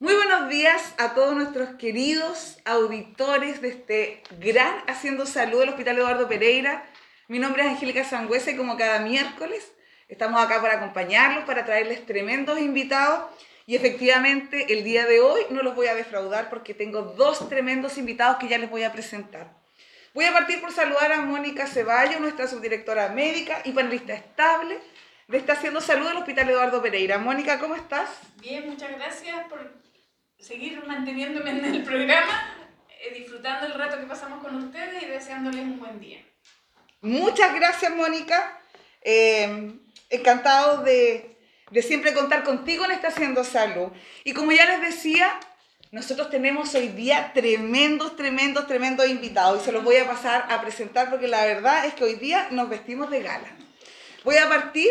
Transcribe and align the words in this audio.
Muy 0.00 0.14
buenos 0.14 0.48
días 0.48 0.94
a 0.96 1.14
todos 1.14 1.34
nuestros 1.34 1.70
queridos 1.70 2.58
auditores 2.64 3.60
de 3.60 3.68
este 3.70 4.22
gran 4.38 4.72
Haciendo 4.86 5.26
Salud 5.26 5.58
del 5.58 5.70
Hospital 5.70 5.98
Eduardo 5.98 6.28
Pereira. 6.28 6.88
Mi 7.26 7.40
nombre 7.40 7.64
es 7.64 7.68
Angélica 7.70 8.04
Sangüesa 8.04 8.52
y 8.52 8.56
como 8.56 8.76
cada 8.76 9.00
miércoles 9.00 9.72
estamos 10.06 10.40
acá 10.40 10.62
para 10.62 10.74
acompañarlos, 10.74 11.46
para 11.46 11.64
traerles 11.64 12.06
tremendos 12.06 12.60
invitados. 12.60 13.28
Y 13.66 13.74
efectivamente 13.74 14.72
el 14.72 14.84
día 14.84 15.04
de 15.04 15.18
hoy 15.18 15.40
no 15.50 15.64
los 15.64 15.74
voy 15.74 15.88
a 15.88 15.96
defraudar 15.96 16.48
porque 16.48 16.74
tengo 16.74 17.02
dos 17.02 17.48
tremendos 17.48 17.98
invitados 17.98 18.36
que 18.36 18.46
ya 18.46 18.58
les 18.58 18.70
voy 18.70 18.84
a 18.84 18.92
presentar. 18.92 19.50
Voy 20.14 20.26
a 20.26 20.32
partir 20.32 20.60
por 20.60 20.70
saludar 20.70 21.10
a 21.10 21.22
Mónica 21.22 21.66
Ceballos, 21.66 22.20
nuestra 22.20 22.46
subdirectora 22.46 23.08
médica 23.08 23.62
y 23.64 23.72
panelista 23.72 24.14
estable 24.14 24.78
de 25.26 25.38
Está 25.38 25.54
Haciendo 25.54 25.80
Salud 25.80 26.06
del 26.06 26.18
Hospital 26.18 26.50
Eduardo 26.50 26.80
Pereira. 26.80 27.18
Mónica, 27.18 27.58
¿cómo 27.58 27.74
estás? 27.74 28.08
Bien, 28.36 28.64
muchas 28.70 28.92
gracias 28.92 29.44
por 29.48 29.87
seguir 30.38 30.82
manteniéndome 30.86 31.50
en 31.50 31.64
el 31.64 31.82
programa, 31.82 32.54
eh, 32.88 33.14
disfrutando 33.14 33.66
el 33.66 33.74
rato 33.74 33.98
que 33.98 34.06
pasamos 34.06 34.42
con 34.42 34.54
ustedes 34.56 35.02
y 35.02 35.06
deseándoles 35.06 35.62
un 35.62 35.80
buen 35.80 36.00
día. 36.00 36.24
Muchas 37.00 37.54
gracias, 37.54 37.94
Mónica. 37.94 38.60
Eh, 39.02 39.72
encantado 40.10 40.82
de, 40.82 41.36
de, 41.70 41.82
siempre 41.82 42.14
contar 42.14 42.44
contigo 42.44 42.84
en 42.84 42.92
esta 42.92 43.08
Haciendo 43.08 43.44
Salud. 43.44 43.90
Y 44.24 44.32
como 44.32 44.52
ya 44.52 44.66
les 44.66 44.80
decía, 44.80 45.38
nosotros 45.90 46.30
tenemos 46.30 46.74
hoy 46.74 46.88
día 46.88 47.32
tremendos, 47.34 48.16
tremendos, 48.16 48.66
tremendos 48.66 49.08
invitados 49.08 49.62
y 49.62 49.64
se 49.64 49.72
los 49.72 49.84
voy 49.84 49.96
a 49.96 50.06
pasar 50.06 50.46
a 50.50 50.60
presentar 50.60 51.10
porque 51.10 51.28
la 51.28 51.44
verdad 51.44 51.86
es 51.86 51.94
que 51.94 52.04
hoy 52.04 52.14
día 52.14 52.48
nos 52.50 52.68
vestimos 52.68 53.10
de 53.10 53.22
gala. 53.22 53.48
Voy 54.24 54.36
a 54.36 54.48
partir 54.48 54.90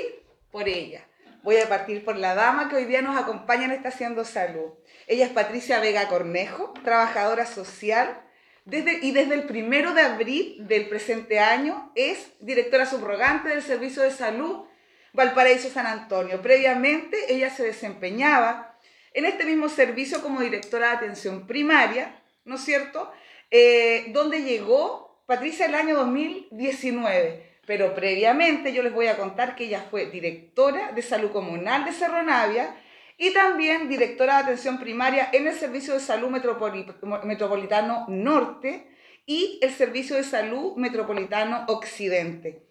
por 0.52 0.68
ella. 0.68 1.07
Voy 1.48 1.56
a 1.60 1.70
partir 1.70 2.04
por 2.04 2.18
la 2.18 2.36
dama 2.36 2.68
que 2.68 2.76
hoy 2.76 2.84
día 2.84 3.02
nos 3.02 3.16
acompaña 3.16 3.64
en 3.64 3.72
esta 3.72 3.88
Haciendo 3.88 4.26
Salud. 4.26 4.74
Ella 5.08 5.28
es 5.28 5.32
Patricia 5.32 5.80
Vega 5.80 6.10
Cornejo, 6.10 6.74
trabajadora 6.84 7.46
social, 7.46 8.22
y 8.66 9.12
desde 9.12 9.34
el 9.34 9.44
primero 9.44 9.94
de 9.94 10.02
abril 10.02 10.68
del 10.68 10.90
presente 10.90 11.40
año 11.40 11.90
es 11.96 12.34
directora 12.42 12.86
subrogante 12.86 13.48
del 13.48 13.62
Servicio 13.62 14.04
de 14.04 14.12
Salud 14.12 14.66
Valparaíso 15.14 15.70
San 15.70 15.88
Antonio. 15.88 16.42
Previamente 16.42 17.34
ella 17.34 17.50
se 17.50 17.64
desempeñaba 17.64 18.78
en 19.14 19.24
este 19.24 19.46
mismo 19.46 19.70
servicio 19.70 20.22
como 20.22 20.42
directora 20.42 20.90
de 20.90 20.96
atención 20.98 21.48
primaria, 21.48 22.22
¿no 22.44 22.56
es 22.56 22.62
cierto? 22.66 23.10
Eh, 23.52 24.08
donde 24.10 24.44
llegó 24.44 25.24
Patricia 25.26 25.68
el 25.68 25.76
año 25.76 25.96
2019. 25.96 27.47
Pero 27.68 27.94
previamente 27.94 28.74
yo 28.74 28.82
les 28.82 28.94
voy 28.94 29.08
a 29.08 29.18
contar 29.18 29.56
que 29.56 29.66
ella 29.66 29.86
fue 29.92 30.06
directora 30.06 30.94
de 30.94 31.02
salud 31.02 31.32
comunal 31.32 31.84
de 31.84 31.92
Cerro 31.92 32.24
Navia 32.24 32.74
y 33.18 33.34
también 33.34 33.90
directora 33.90 34.38
de 34.38 34.44
atención 34.44 34.80
primaria 34.80 35.30
en 35.34 35.48
el 35.48 35.54
Servicio 35.54 35.94
de 35.94 36.00
Salud 36.00 36.30
Metropolitano 36.30 38.06
Norte 38.08 38.88
y 39.26 39.60
el 39.62 39.74
Servicio 39.74 40.16
de 40.16 40.24
Salud 40.24 40.78
Metropolitano 40.78 41.66
Occidente. 41.68 42.64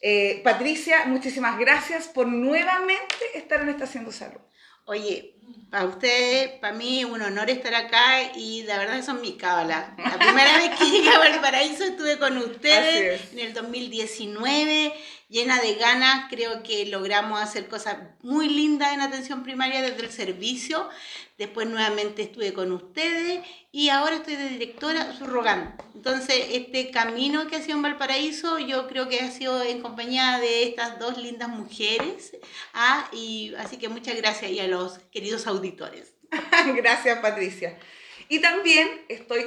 Eh, 0.00 0.40
Patricia, 0.44 1.06
muchísimas 1.06 1.58
gracias 1.58 2.06
por 2.06 2.28
nuevamente 2.28 3.16
estar 3.34 3.60
en 3.62 3.70
esta 3.70 3.84
Haciendo 3.84 4.12
Salud. 4.12 4.40
Oye, 4.84 5.34
para 5.70 5.84
usted, 5.84 6.60
para 6.60 6.74
mí, 6.74 7.04
un 7.04 7.20
honor 7.20 7.50
estar 7.50 7.74
acá 7.74 8.32
y 8.34 8.62
la 8.62 8.78
verdad 8.78 9.04
son 9.04 9.20
mis 9.20 9.34
cábalas. 9.34 9.90
La 9.98 10.18
primera 10.18 10.56
vez 10.56 10.70
que 10.78 10.84
llegué 10.84 11.10
a 11.10 11.18
Valparaíso 11.18 11.84
estuve 11.84 12.18
con 12.18 12.38
ustedes 12.38 13.32
en 13.32 13.40
el 13.40 13.52
2019 13.52 14.94
llena 15.28 15.60
de 15.60 15.74
ganas. 15.74 16.26
Creo 16.30 16.62
que 16.62 16.86
logramos 16.86 17.40
hacer 17.40 17.68
cosas 17.68 17.98
muy 18.22 18.48
lindas 18.48 18.92
en 18.92 19.00
atención 19.00 19.42
primaria 19.42 19.82
desde 19.82 20.02
el 20.02 20.10
servicio. 20.10 20.88
Después 21.36 21.68
nuevamente 21.68 22.22
estuve 22.22 22.52
con 22.52 22.72
ustedes 22.72 23.46
y 23.70 23.90
ahora 23.90 24.16
estoy 24.16 24.36
de 24.36 24.48
directora 24.48 25.12
subrogante. 25.12 25.84
Entonces, 25.94 26.46
este 26.50 26.90
camino 26.90 27.46
que 27.46 27.56
ha 27.56 27.62
sido 27.62 27.76
en 27.76 27.82
Valparaíso, 27.82 28.58
yo 28.58 28.88
creo 28.88 29.08
que 29.08 29.20
ha 29.20 29.30
sido 29.30 29.62
en 29.62 29.82
compañía 29.82 30.38
de 30.38 30.64
estas 30.64 30.98
dos 30.98 31.18
lindas 31.18 31.48
mujeres. 31.48 32.36
Ah, 32.74 33.08
y 33.12 33.54
así 33.58 33.76
que 33.76 33.88
muchas 33.88 34.16
gracias 34.16 34.50
y 34.50 34.60
a 34.60 34.66
los 34.66 34.98
queridos 35.12 35.46
auditores. 35.46 36.14
gracias, 36.76 37.18
Patricia. 37.20 37.78
Y 38.28 38.40
también 38.40 38.88
estoy 39.08 39.46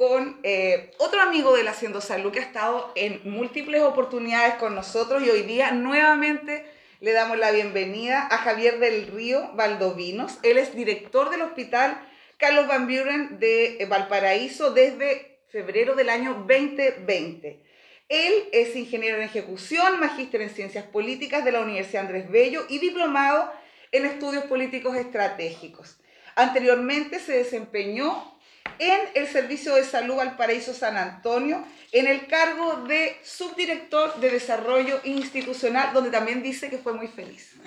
con 0.00 0.40
eh, 0.44 0.92
otro 0.96 1.20
amigo 1.20 1.54
del 1.54 1.68
Haciendo 1.68 2.00
Salud 2.00 2.32
que 2.32 2.38
ha 2.38 2.42
estado 2.42 2.90
en 2.94 3.20
múltiples 3.24 3.82
oportunidades 3.82 4.54
con 4.54 4.74
nosotros 4.74 5.22
y 5.22 5.28
hoy 5.28 5.42
día 5.42 5.72
nuevamente 5.72 6.64
le 7.00 7.12
damos 7.12 7.36
la 7.36 7.50
bienvenida 7.50 8.26
a 8.30 8.38
Javier 8.38 8.78
del 8.78 9.08
Río 9.08 9.50
Valdovinos. 9.56 10.38
Él 10.42 10.56
es 10.56 10.74
director 10.74 11.28
del 11.28 11.42
Hospital 11.42 12.00
Carlos 12.38 12.66
Van 12.66 12.86
Buren 12.86 13.38
de 13.40 13.86
Valparaíso 13.90 14.70
desde 14.70 15.42
febrero 15.50 15.94
del 15.94 16.08
año 16.08 16.32
2020. 16.48 17.62
Él 18.08 18.32
es 18.52 18.74
ingeniero 18.76 19.18
en 19.18 19.24
ejecución, 19.24 20.00
magíster 20.00 20.40
en 20.40 20.48
ciencias 20.48 20.86
políticas 20.86 21.44
de 21.44 21.52
la 21.52 21.60
Universidad 21.60 22.06
Andrés 22.06 22.30
Bello 22.30 22.64
y 22.70 22.78
diplomado 22.78 23.52
en 23.92 24.06
estudios 24.06 24.44
políticos 24.44 24.96
estratégicos. 24.96 26.00
Anteriormente 26.36 27.18
se 27.18 27.32
desempeñó 27.32 28.39
en 28.80 29.00
el 29.14 29.26
Servicio 29.28 29.74
de 29.74 29.84
Salud 29.84 30.16
Valparaíso 30.16 30.72
San 30.72 30.96
Antonio 30.96 31.62
en 31.92 32.06
el 32.06 32.26
cargo 32.26 32.84
de 32.86 33.16
subdirector 33.22 34.18
de 34.20 34.30
Desarrollo 34.30 35.00
Institucional, 35.04 35.92
donde 35.92 36.10
también 36.10 36.42
dice 36.42 36.70
que 36.70 36.78
fue 36.78 36.94
muy 36.94 37.06
feliz. 37.06 37.60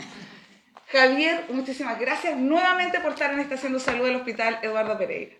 Javier, 0.88 1.46
muchísimas 1.50 2.00
gracias 2.00 2.38
nuevamente 2.38 3.00
por 3.00 3.12
estar 3.12 3.32
en 3.32 3.40
esta 3.40 3.56
Haciendo 3.56 3.80
Salud 3.80 4.06
del 4.06 4.16
Hospital 4.16 4.60
Eduardo 4.64 4.98
Pereira. 4.98 5.36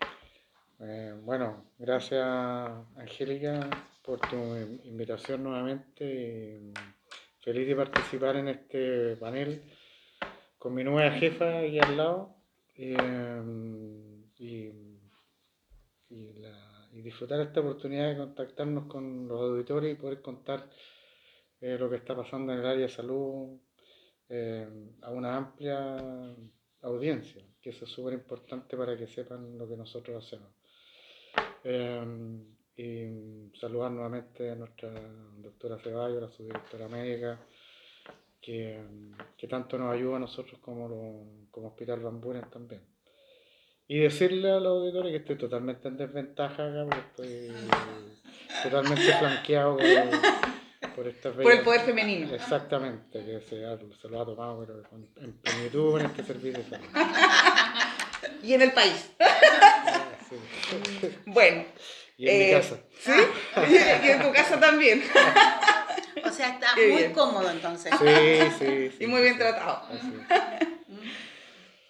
Eh, 0.80 1.14
bueno, 1.22 1.64
gracias 1.78 2.24
Angélica 2.96 3.68
por 4.04 4.20
tu 4.20 4.36
invitación 4.84 5.42
nuevamente. 5.42 6.72
Feliz 7.40 7.66
de 7.66 7.76
participar 7.76 8.36
en 8.36 8.48
este 8.48 9.16
panel 9.16 9.62
con 10.58 10.72
mi 10.74 10.84
nueva 10.84 11.10
jefa 11.12 11.58
ahí 11.58 11.78
al 11.80 11.96
lado. 11.96 12.36
Eh, 12.76 13.40
y 14.38 14.83
y, 16.92 17.02
disfrutar 17.02 17.40
esta 17.40 17.60
oportunidad 17.60 18.10
de 18.10 18.16
contactarnos 18.16 18.86
con 18.86 19.26
los 19.26 19.40
auditores 19.40 19.92
y 19.92 20.00
poder 20.00 20.22
contar 20.22 20.70
eh, 21.60 21.76
lo 21.78 21.90
que 21.90 21.96
está 21.96 22.14
pasando 22.14 22.52
en 22.52 22.60
el 22.60 22.66
área 22.66 22.86
de 22.86 22.88
salud 22.88 23.58
eh, 24.28 24.66
a 25.02 25.10
una 25.10 25.36
amplia 25.36 25.96
audiencia, 26.82 27.44
que 27.60 27.70
eso 27.70 27.84
es 27.84 27.90
súper 27.90 28.14
importante 28.14 28.76
para 28.76 28.96
que 28.96 29.08
sepan 29.08 29.58
lo 29.58 29.68
que 29.68 29.76
nosotros 29.76 30.24
hacemos. 30.24 30.50
Eh, 31.64 32.44
y 32.76 33.56
saludar 33.58 33.92
nuevamente 33.92 34.50
a 34.50 34.54
nuestra 34.54 34.90
doctora 35.36 35.78
Ceballos, 35.78 36.22
la 36.22 36.28
subdirectora 36.28 36.88
médica, 36.88 37.40
que, 38.40 38.80
que, 39.36 39.46
tanto 39.48 39.78
nos 39.78 39.94
ayuda 39.94 40.16
a 40.16 40.20
nosotros 40.20 40.60
como, 40.60 41.46
como 41.50 41.68
Hospital 41.68 42.00
Bamburen 42.00 42.50
también. 42.50 42.93
Y 43.86 43.98
decirle 43.98 44.50
a 44.50 44.60
los 44.60 44.80
auditores 44.80 45.10
que 45.10 45.18
estoy 45.18 45.36
totalmente 45.36 45.88
en 45.88 45.98
desventaja 45.98 46.66
acá, 46.66 46.86
porque 46.88 47.00
estoy 47.10 47.52
totalmente 48.62 49.12
flanqueado 49.18 49.76
por, 50.96 51.06
esta 51.06 51.32
Por 51.32 51.52
el 51.52 51.60
poder 51.60 51.82
femenino. 51.82 52.34
Exactamente, 52.34 53.24
que 53.24 53.40
se, 53.40 53.60
se 54.00 54.08
lo 54.08 54.22
ha 54.22 54.24
tomado 54.24 54.60
pero 54.60 54.82
en 55.20 55.32
plenitud 55.34 56.00
en 56.00 56.06
este 56.06 56.24
servicio. 56.24 56.64
y 58.42 58.54
en 58.54 58.62
el 58.62 58.72
país. 58.72 59.10
Bueno. 61.26 61.64
Y 62.16 62.28
en 62.28 62.38
mi 62.38 62.44
eh, 62.44 62.52
casa. 62.52 62.78
¿Sí? 62.98 63.12
Y, 63.70 64.08
en 64.08 64.22
tu 64.22 64.32
casa 64.32 64.58
también. 64.58 65.04
O 66.24 66.30
sea, 66.30 66.48
está 66.48 66.74
muy 66.74 67.12
cómodo 67.12 67.50
entonces. 67.50 67.92
Sí, 67.98 68.56
sí, 68.58 68.90
sí. 68.90 69.04
Y 69.04 69.06
muy 69.06 69.22
bien 69.22 69.36
tratado. 69.38 69.82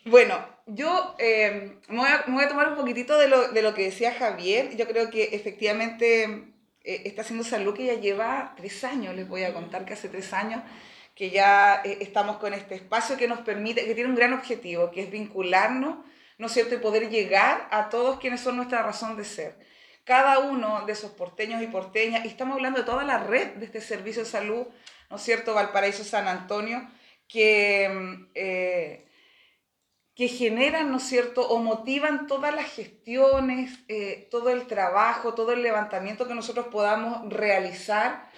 Bueno, 0.05 0.54
yo 0.67 1.15
eh, 1.19 1.79
me, 1.89 1.97
voy 1.97 2.43
a, 2.45 2.49
tomar 2.49 2.69
un 2.69 2.77
poquitito 2.77 3.19
de 3.19 3.29
lo, 3.29 3.49
de 3.49 3.63
lo, 3.63 3.75
que 3.75 3.85
decía 3.85 4.15
Javier. 4.15 4.77
Yo 4.77 4.87
creo 4.87 5.11
que 5.11 5.31
efectivamente 5.33 6.25
eh, 6.85 7.03
está 7.05 7.23
haciendo 7.23 7.45
salud 7.45 7.75
que 7.75 7.87
ya 7.87 7.95
lleva 7.95 8.55
tres 8.57 8.85
años, 8.85 9.15
les 9.15 9.29
voy 9.29 9.45
a 9.45 9.55
contar 9.55 9.85
que 9.85 9.95
hace 9.95 10.09
tres 10.09 10.33
años 10.33 10.63
que 11.15 11.31
ya 11.31 11.83
eh, 11.85 11.99
estamos 12.01 12.39
con 12.39 12.55
este 12.55 12.75
espacio 12.75 13.17
que 13.17 13.29
nos 13.29 13.41
permite, 13.41 13.85
que 13.85 13.95
tiene 13.95 14.11
un 14.11 14.17
gran 14.17 14.33
objetivo, 14.33 14.91
que 14.91 15.03
es 15.03 15.11
vincularnos, 15.11 15.99
¿no 16.39 16.47
es 16.47 16.53
cierto?, 16.53 16.75
y 16.75 16.79
poder 16.79 17.09
llegar 17.09 17.69
a 17.71 17.89
todos 17.89 18.19
quienes 18.19 18.41
son 18.41 18.57
nuestra 18.57 18.83
razón 18.83 19.17
de 19.17 19.25
ser. 19.25 19.57
Cada 20.05 20.41
uno 20.41 20.85
de 20.87 20.93
esos 20.93 21.13
porteños 21.13 21.63
y 21.63 21.69
porteñas, 21.69 22.25
y 22.25 22.29
estamos 22.29 22.57
hablando 22.57 22.81
de 22.81 22.85
toda 22.85 23.05
la 23.05 23.19
red 23.19 23.55
de 23.55 23.67
este 23.67 23.81
servicio 23.81 24.25
de 24.25 24.29
salud, 24.29 24.67
¿no 25.11 25.17
es 25.17 25.23
cierto?, 25.23 25.55
Valparaíso 25.55 26.05
San 26.05 26.27
Antonio, 26.29 26.87
que 27.29 27.89
mm, 27.89 28.39
que 30.15 30.29
generan, 30.29 30.91
¿no 30.91 30.99
es 30.99 31.05
cierto?, 31.05 31.49
o 31.49 31.59
motivan 31.59 32.27
todas 32.27 32.55
las 32.55 32.71
gestiones, 32.71 33.81
eh, 33.89 34.29
todo 34.31 34.51
el 34.51 34.67
trabajo, 34.67 35.35
todo 35.35 35.53
el 35.53 35.63
levantamiento 35.63 36.29
que 36.29 36.35
nosotros 36.35 36.67
podamos 36.69 37.29
realizar, 37.33 38.31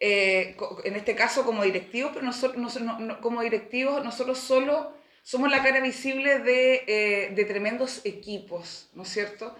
eh, 0.00 0.56
en 0.84 0.96
este 0.96 1.14
caso 1.16 1.44
como 1.44 1.64
directivos, 1.64 2.12
pero 2.14 2.24
nosotros, 2.24 2.72
como 3.20 3.42
directivos 3.42 4.04
nosotros 4.04 4.38
solo 4.38 4.92
somos 5.22 5.50
la 5.50 5.62
cara 5.62 5.80
visible 5.80 6.40
de, 6.40 6.84
eh, 6.86 7.32
de 7.34 7.44
tremendos 7.46 8.04
equipos, 8.04 8.90
¿no 8.92 9.04
es 9.04 9.08
cierto? 9.08 9.56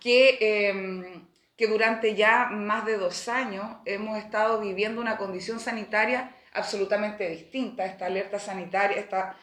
Que, 0.00 0.38
em, 0.40 1.26
que 1.56 1.66
durante 1.66 2.14
ya 2.14 2.46
más 2.46 2.86
de 2.86 2.96
dos 2.96 3.28
años 3.28 3.66
hemos 3.84 4.16
estado 4.16 4.60
viviendo 4.60 5.00
una 5.00 5.16
condición 5.16 5.58
sanitaria 5.58 6.32
absolutamente 6.52 7.28
distinta, 7.28 7.84
esta 7.84 8.06
alerta 8.06 8.38
sanitaria, 8.38 8.98
esta, 8.98 9.36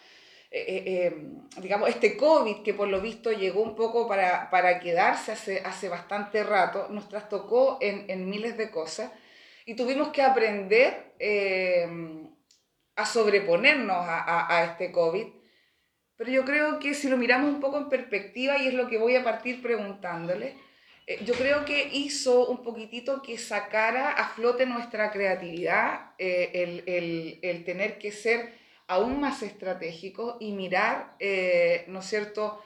eh, 0.52 0.66
eh, 0.68 1.06
em, 1.08 1.50
digamos, 1.62 1.90
este 1.90 2.16
COVID 2.16 2.64
que 2.64 2.74
por 2.74 2.88
lo 2.88 3.02
visto 3.02 3.32
llegó 3.32 3.62
un 3.62 3.76
poco 3.76 4.08
para, 4.08 4.50
para 4.50 4.80
quedarse 4.80 5.32
hace, 5.32 5.60
hace 5.60 5.90
bastante 5.90 6.44
rato, 6.44 6.88
nos 6.90 7.10
trastocó 7.10 7.78
en, 7.82 8.10
en 8.10 8.30
miles 8.30 8.58
de 8.58 8.72
cosas 8.72 9.12
y 9.66 9.76
tuvimos 9.76 10.10
que 10.10 10.22
aprender 10.22 11.14
em, 11.20 12.30
a 12.96 13.06
sobreponernos 13.06 13.98
a, 13.98 14.20
a, 14.20 14.58
a 14.58 14.64
este 14.66 14.92
COVID. 14.92 15.28
Pero 16.18 16.32
yo 16.32 16.46
creo 16.46 16.80
que 16.80 16.94
si 16.94 17.10
lo 17.10 17.18
miramos 17.18 17.50
un 17.50 17.60
poco 17.60 17.78
en 17.78 17.90
perspectiva, 17.90 18.58
y 18.58 18.68
es 18.68 18.74
lo 18.74 18.88
que 18.88 18.98
voy 18.98 19.16
a 19.16 19.24
partir 19.24 19.62
preguntándole, 19.62 20.56
eh, 21.08 21.24
yo 21.24 21.34
creo 21.36 21.66
que 21.66 21.90
hizo 21.94 22.48
un 22.48 22.64
poquitito 22.64 23.22
que 23.22 23.38
sacara 23.38 24.12
a 24.12 24.30
flote 24.30 24.66
nuestra 24.66 25.12
creatividad, 25.12 26.14
eh, 26.18 26.52
el, 26.54 26.84
el, 26.88 27.40
el, 27.44 27.64
tener 27.64 28.00
que 28.00 28.12
ser 28.12 28.54
aún 28.88 29.20
más 29.20 29.42
estratégico 29.44 30.38
y 30.40 30.52
mirar, 30.52 31.16
eh, 31.20 31.86
¿no 31.88 32.00
es 32.00 32.06
cierto?, 32.06 32.62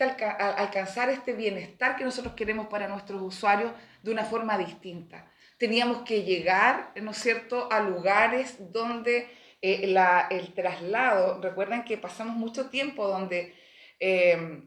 alca 0.00 0.32
alcanzar 0.32 1.08
este 1.10 1.34
bienestar 1.34 1.96
que 1.96 2.04
nosotros 2.04 2.34
queremos 2.34 2.66
para 2.66 2.88
nuestros 2.88 3.22
usuarios 3.22 3.72
de 4.02 4.10
una 4.10 4.24
forma 4.24 4.58
distinta. 4.58 5.30
Teníamos 5.56 6.02
que 6.02 6.24
llegar, 6.24 6.92
¿no 7.00 7.12
es 7.12 7.18
cierto?, 7.18 7.68
a 7.70 7.80
lugares 7.80 8.56
donde 8.72 9.28
eh, 9.60 9.86
la, 9.86 10.26
el 10.30 10.52
traslado, 10.54 11.40
recuerden 11.40 11.84
que 11.84 11.96
pasamos 11.96 12.34
mucho 12.36 12.68
tiempo 12.68 13.06
donde 13.06 13.54
eh, 14.00 14.66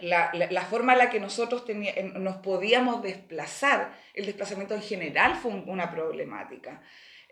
la, 0.00 0.30
la, 0.32 0.62
forma 0.62 0.92
en 0.92 0.98
la 0.98 1.10
que 1.10 1.20
nosotros 1.20 1.64
nos 2.14 2.36
podíamos 2.36 3.02
desplazar, 3.02 3.92
el 4.14 4.26
desplazamiento 4.26 4.74
en 4.74 4.82
general 4.82 5.36
fue 5.36 5.50
un, 5.50 5.68
una 5.68 5.90
problemática. 5.90 6.80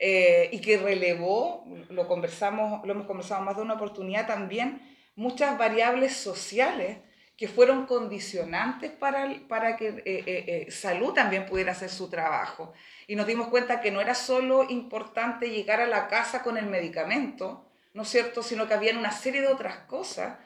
Eh, 0.03 0.49
y 0.51 0.61
que 0.63 0.79
relevó, 0.79 1.67
lo, 1.91 2.09
conversamos, 2.09 2.83
lo 2.87 2.93
hemos 2.93 3.07
conversado 3.07 3.43
más 3.43 3.57
de 3.57 3.63
una 3.63 3.75
oportunidad 3.75 4.27
también, 4.27 4.81
muchas 5.15 5.59
variables 5.59 6.17
sociales 6.17 6.97
que 7.41 7.49
fueron 7.49 7.87
condicionantes 7.87 8.91
para, 8.91 9.35
para 9.49 9.75
que 9.75 9.89
eh, 9.89 10.03
eh, 10.05 10.25
eh, 10.27 10.71
salud 10.71 11.15
también 11.15 11.47
pudiera 11.47 11.73
hacer 11.73 11.89
su 11.89 12.11
trabajo. 12.11 12.75
Y 13.07 13.17
nos 13.17 13.27
dimos 13.27 13.49
cuenta 13.49 13.81
que 13.81 13.91
no 13.91 14.03
era 14.03 14.15
solo 14.15 14.67
importante 14.69 15.49
llegar 15.49 15.81
a 15.81 15.87
la 15.87 16.07
casa 16.07 16.43
con 16.43 16.59
el 16.59 16.67
medicamento, 16.67 17.67
¿no 17.95 18.03
es 18.03 18.11
cierto?, 18.11 18.43
sino 18.43 18.69
que 18.69 18.75
había 18.75 18.93
una 18.93 19.11
serie 19.11 19.41
de 19.41 19.47
otras 19.47 19.79
cosas 19.87 20.37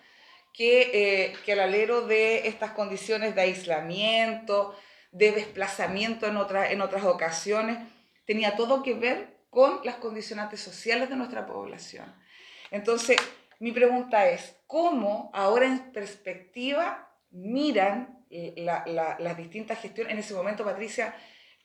que, 0.52 0.90
eh, 0.94 1.32
que 1.44 1.54
al 1.54 1.60
alero 1.60 2.02
de 2.02 2.46
estas 2.46 2.70
condiciones 2.70 3.34
de 3.34 3.40
aislamiento, 3.40 4.76
de 5.10 5.32
desplazamiento 5.32 6.28
en, 6.28 6.36
otra, 6.36 6.70
en 6.70 6.80
otras 6.80 7.02
ocasiones, 7.02 7.76
tenía 8.24 8.54
todo 8.54 8.84
que 8.84 8.94
ver 8.94 9.33
con 9.54 9.80
las 9.84 9.94
condicionantes 9.96 10.60
sociales 10.60 11.08
de 11.08 11.16
nuestra 11.16 11.46
población. 11.46 12.12
Entonces, 12.70 13.16
mi 13.60 13.72
pregunta 13.72 14.28
es, 14.28 14.56
¿cómo 14.66 15.30
ahora 15.32 15.66
en 15.66 15.92
perspectiva 15.92 17.08
miran 17.30 18.24
la, 18.28 18.84
la, 18.86 19.16
las 19.18 19.36
distintas 19.36 19.80
gestiones? 19.80 20.12
En 20.12 20.18
ese 20.18 20.34
momento, 20.34 20.64
Patricia, 20.64 21.14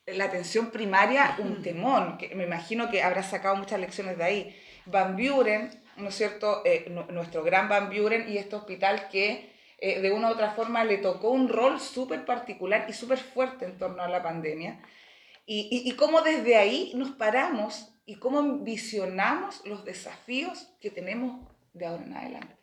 la 0.06 0.24
atención 0.24 0.70
primaria, 0.70 1.36
un 1.38 1.62
temón, 1.62 2.16
que 2.16 2.34
me 2.34 2.44
imagino 2.44 2.90
que 2.90 3.02
habrá 3.02 3.22
sacado 3.22 3.56
muchas 3.56 3.80
lecciones 3.80 4.16
de 4.16 4.24
ahí. 4.24 4.62
Van 4.86 5.16
Buren, 5.16 5.70
¿no 5.96 6.08
es 6.08 6.14
cierto? 6.14 6.62
Eh, 6.64 6.90
nuestro 7.10 7.42
gran 7.42 7.68
Van 7.68 7.90
Buren 7.90 8.28
y 8.28 8.38
este 8.38 8.56
hospital 8.56 9.08
que 9.08 9.52
eh, 9.78 10.00
de 10.00 10.10
una 10.10 10.28
u 10.28 10.32
otra 10.32 10.52
forma 10.52 10.84
le 10.84 10.98
tocó 10.98 11.30
un 11.30 11.48
rol 11.48 11.80
súper 11.80 12.24
particular 12.24 12.86
y 12.88 12.92
súper 12.92 13.18
fuerte 13.18 13.64
en 13.64 13.78
torno 13.78 14.02
a 14.02 14.08
la 14.08 14.22
pandemia. 14.22 14.80
Y, 15.52 15.90
cómo 15.96 16.20
desde 16.20 16.54
ahí 16.54 16.92
nos 16.94 17.10
paramos 17.10 17.88
y 18.06 18.14
cómo 18.20 18.58
visionamos 18.58 19.62
los 19.64 19.84
desafíos 19.84 20.68
que 20.80 20.92
tenemos 20.92 21.44
de 21.72 21.86
ahora 21.86 22.04
en 22.04 22.16
adelante. 22.16 22.56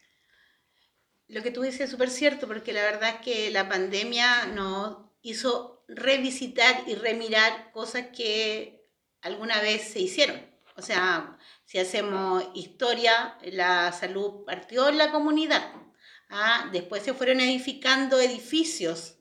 Lo 1.27 1.43
que 1.43 1.51
tú 1.51 1.63
dices 1.63 1.81
es 1.81 1.89
súper 1.89 2.09
cierto, 2.09 2.47
porque 2.47 2.71
la 2.71 2.83
verdad 2.83 3.15
es 3.15 3.21
que 3.25 3.51
la 3.51 3.67
pandemia 3.67 4.45
nos 4.45 4.99
hizo 5.21 5.83
revisitar 5.89 6.83
y 6.87 6.95
remirar 6.95 7.73
cosas 7.73 8.07
que 8.15 8.87
alguna 9.19 9.59
vez 9.59 9.81
se 9.89 9.99
hicieron. 9.99 10.39
O 10.77 10.81
sea, 10.81 11.37
si 11.65 11.79
hacemos 11.79 12.45
historia, 12.55 13.37
la 13.41 13.91
salud 13.91 14.45
partió 14.45 14.87
en 14.87 14.97
la 14.97 15.11
comunidad. 15.11 15.73
¿ah? 16.29 16.69
Después 16.71 17.03
se 17.03 17.13
fueron 17.13 17.41
edificando 17.41 18.17
edificios 18.21 19.16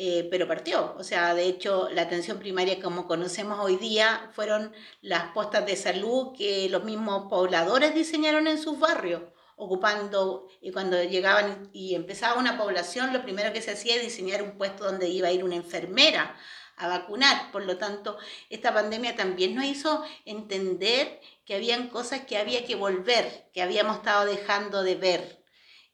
eh, 0.00 0.28
pero 0.30 0.46
partió. 0.46 0.94
O 0.96 1.02
sea, 1.02 1.34
de 1.34 1.46
hecho, 1.46 1.88
la 1.90 2.02
atención 2.02 2.38
primaria 2.38 2.80
como 2.80 3.08
conocemos 3.08 3.58
hoy 3.58 3.74
día 3.76 4.30
fueron 4.32 4.72
las 5.00 5.32
postas 5.32 5.66
de 5.66 5.74
salud 5.74 6.36
que 6.38 6.68
los 6.68 6.84
mismos 6.84 7.28
pobladores 7.28 7.96
diseñaron 7.96 8.46
en 8.46 8.58
sus 8.58 8.78
barrios, 8.78 9.22
ocupando, 9.56 10.46
y 10.60 10.70
cuando 10.70 11.02
llegaban 11.02 11.68
y 11.72 11.96
empezaba 11.96 12.38
una 12.38 12.56
población, 12.56 13.12
lo 13.12 13.24
primero 13.24 13.52
que 13.52 13.60
se 13.60 13.72
hacía 13.72 13.96
es 13.96 14.02
diseñar 14.02 14.40
un 14.44 14.56
puesto 14.56 14.84
donde 14.84 15.08
iba 15.08 15.26
a 15.26 15.32
ir 15.32 15.42
una 15.42 15.56
enfermera 15.56 16.36
a 16.76 16.86
vacunar. 16.86 17.50
Por 17.50 17.64
lo 17.64 17.76
tanto, 17.76 18.18
esta 18.50 18.72
pandemia 18.72 19.16
también 19.16 19.56
nos 19.56 19.64
hizo 19.64 20.04
entender 20.24 21.20
que 21.44 21.56
habían 21.56 21.88
cosas 21.88 22.20
que 22.20 22.38
había 22.38 22.64
que 22.64 22.76
volver, 22.76 23.50
que 23.52 23.62
habíamos 23.62 23.96
estado 23.96 24.26
dejando 24.26 24.84
de 24.84 24.94
ver. 24.94 25.44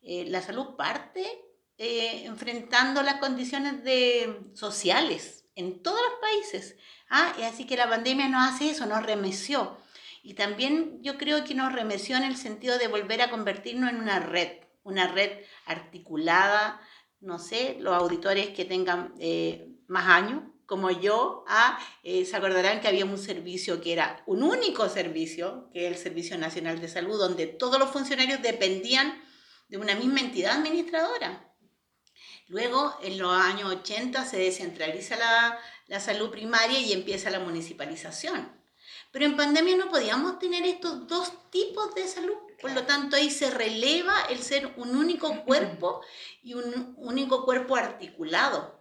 Eh, 0.02 0.26
la 0.28 0.42
salud 0.42 0.76
parte 0.76 1.43
eh, 1.78 2.24
enfrentando 2.24 3.02
las 3.02 3.16
condiciones 3.16 3.82
de, 3.84 4.40
sociales 4.54 5.44
en 5.54 5.82
todos 5.82 6.00
los 6.00 6.20
países. 6.20 6.76
¿ah? 7.10 7.34
Así 7.44 7.66
que 7.66 7.76
la 7.76 7.88
pandemia 7.88 8.28
nos 8.28 8.48
hace 8.48 8.70
eso, 8.70 8.86
nos 8.86 9.04
remeció. 9.04 9.76
Y 10.22 10.34
también 10.34 11.02
yo 11.02 11.18
creo 11.18 11.44
que 11.44 11.54
nos 11.54 11.72
remeció 11.72 12.16
en 12.16 12.22
el 12.22 12.36
sentido 12.36 12.78
de 12.78 12.88
volver 12.88 13.20
a 13.22 13.30
convertirnos 13.30 13.90
en 13.90 13.96
una 13.96 14.20
red, 14.20 14.60
una 14.82 15.08
red 15.08 15.30
articulada, 15.66 16.80
no 17.20 17.38
sé, 17.38 17.76
los 17.80 17.94
auditores 17.94 18.50
que 18.50 18.64
tengan 18.64 19.14
eh, 19.18 19.68
más 19.86 20.08
años, 20.08 20.42
como 20.66 20.90
yo, 20.90 21.44
ah, 21.46 21.78
eh, 22.02 22.24
se 22.24 22.36
acordarán 22.36 22.80
que 22.80 22.88
había 22.88 23.04
un 23.04 23.18
servicio 23.18 23.82
que 23.82 23.92
era 23.92 24.22
un 24.26 24.42
único 24.42 24.88
servicio, 24.88 25.68
que 25.72 25.86
es 25.86 25.96
el 25.96 26.02
Servicio 26.02 26.38
Nacional 26.38 26.80
de 26.80 26.88
Salud, 26.88 27.18
donde 27.18 27.46
todos 27.46 27.78
los 27.78 27.90
funcionarios 27.90 28.40
dependían 28.40 29.22
de 29.68 29.76
una 29.76 29.94
misma 29.94 30.20
entidad 30.20 30.56
administradora. 30.56 31.53
Luego, 32.48 32.96
en 33.02 33.18
los 33.18 33.32
años 33.32 33.72
80, 33.72 34.24
se 34.24 34.38
descentraliza 34.38 35.16
la, 35.16 35.58
la 35.86 36.00
salud 36.00 36.30
primaria 36.30 36.78
y 36.78 36.92
empieza 36.92 37.30
la 37.30 37.40
municipalización. 37.40 38.52
Pero 39.12 39.26
en 39.26 39.36
pandemia 39.36 39.76
no 39.76 39.88
podíamos 39.88 40.38
tener 40.38 40.64
estos 40.64 41.06
dos 41.06 41.50
tipos 41.50 41.94
de 41.94 42.06
salud. 42.06 42.34
Por 42.60 42.72
lo 42.72 42.84
tanto, 42.84 43.16
ahí 43.16 43.30
se 43.30 43.50
releva 43.50 44.22
el 44.28 44.42
ser 44.42 44.74
un 44.76 44.96
único 44.96 45.44
cuerpo 45.44 46.02
y 46.42 46.54
un 46.54 46.94
único 46.98 47.44
cuerpo 47.44 47.76
articulado. 47.76 48.73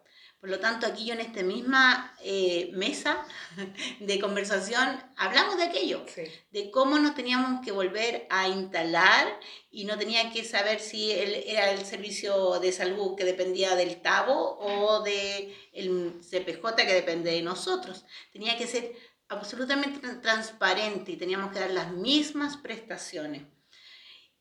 Por 0.43 0.49
lo 0.49 0.59
tanto, 0.59 0.85
aquí 0.85 1.05
yo 1.05 1.13
en 1.13 1.21
esta 1.21 1.41
misma 1.41 2.13
eh, 2.21 2.69
mesa 2.73 3.25
de 4.01 4.19
conversación 4.19 5.01
hablamos 5.15 5.55
de 5.55 5.63
aquello, 5.63 6.03
sí. 6.13 6.23
de 6.51 6.69
cómo 6.69 6.99
nos 6.99 7.15
teníamos 7.15 7.63
que 7.63 7.71
volver 7.71 8.27
a 8.29 8.49
instalar 8.49 9.39
y 9.71 9.85
no 9.85 9.97
tenía 9.97 10.33
que 10.33 10.43
saber 10.43 10.81
si 10.81 11.11
él 11.11 11.45
era 11.47 11.71
el 11.71 11.85
servicio 11.85 12.59
de 12.59 12.73
salud 12.73 13.15
que 13.15 13.23
dependía 13.23 13.77
del 13.77 14.01
TABO 14.01 14.57
o 14.59 15.01
del 15.01 15.53
de 15.73 16.19
CPJ 16.29 16.75
que 16.75 16.93
depende 16.93 17.31
de 17.31 17.41
nosotros. 17.41 18.03
Tenía 18.33 18.57
que 18.57 18.67
ser 18.67 18.91
absolutamente 19.29 20.05
transparente 20.17 21.13
y 21.13 21.15
teníamos 21.15 21.53
que 21.53 21.61
dar 21.61 21.71
las 21.71 21.93
mismas 21.93 22.57
prestaciones. 22.57 23.43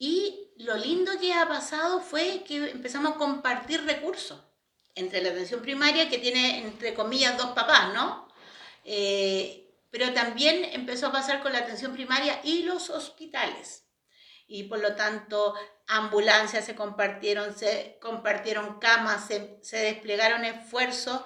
Y 0.00 0.50
lo 0.56 0.76
lindo 0.76 1.12
que 1.20 1.32
ha 1.32 1.46
pasado 1.46 2.00
fue 2.00 2.42
que 2.44 2.72
empezamos 2.72 3.12
a 3.12 3.18
compartir 3.18 3.84
recursos 3.84 4.40
entre 4.94 5.22
la 5.22 5.30
atención 5.30 5.62
primaria, 5.62 6.08
que 6.08 6.18
tiene, 6.18 6.58
entre 6.58 6.94
comillas, 6.94 7.36
dos 7.36 7.52
papás, 7.52 7.92
¿no? 7.94 8.28
Eh, 8.84 9.62
pero 9.90 10.12
también 10.14 10.64
empezó 10.72 11.08
a 11.08 11.12
pasar 11.12 11.42
con 11.42 11.52
la 11.52 11.58
atención 11.58 11.92
primaria 11.92 12.40
y 12.44 12.62
los 12.62 12.90
hospitales. 12.90 13.86
Y 14.46 14.64
por 14.64 14.80
lo 14.80 14.94
tanto, 14.96 15.54
ambulancias 15.86 16.64
se 16.64 16.74
compartieron, 16.74 17.56
se 17.56 17.98
compartieron 18.00 18.78
camas, 18.78 19.26
se, 19.26 19.76
desplegaron 19.76 20.44
esfuerzos. 20.44 21.22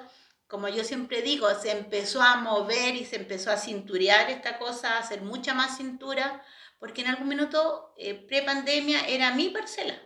Como 0.48 0.68
yo 0.68 0.84
siempre 0.84 1.22
digo, 1.22 1.48
se 1.54 1.72
empezó 1.72 2.22
a 2.22 2.36
mover 2.36 2.94
y 2.94 3.04
se 3.04 3.16
empezó 3.16 3.50
a 3.50 3.56
cinturear 3.56 4.30
esta 4.30 4.58
cosa, 4.58 4.94
a 4.94 4.98
hacer 4.98 5.22
mucha 5.22 5.54
más 5.54 5.76
cintura, 5.76 6.42
porque 6.78 7.02
en 7.02 7.08
algún 7.08 7.28
minuto, 7.28 7.94
eh, 7.96 8.14
pre-pandemia, 8.14 9.06
era 9.08 9.32
mi 9.32 9.48
parcela. 9.48 10.05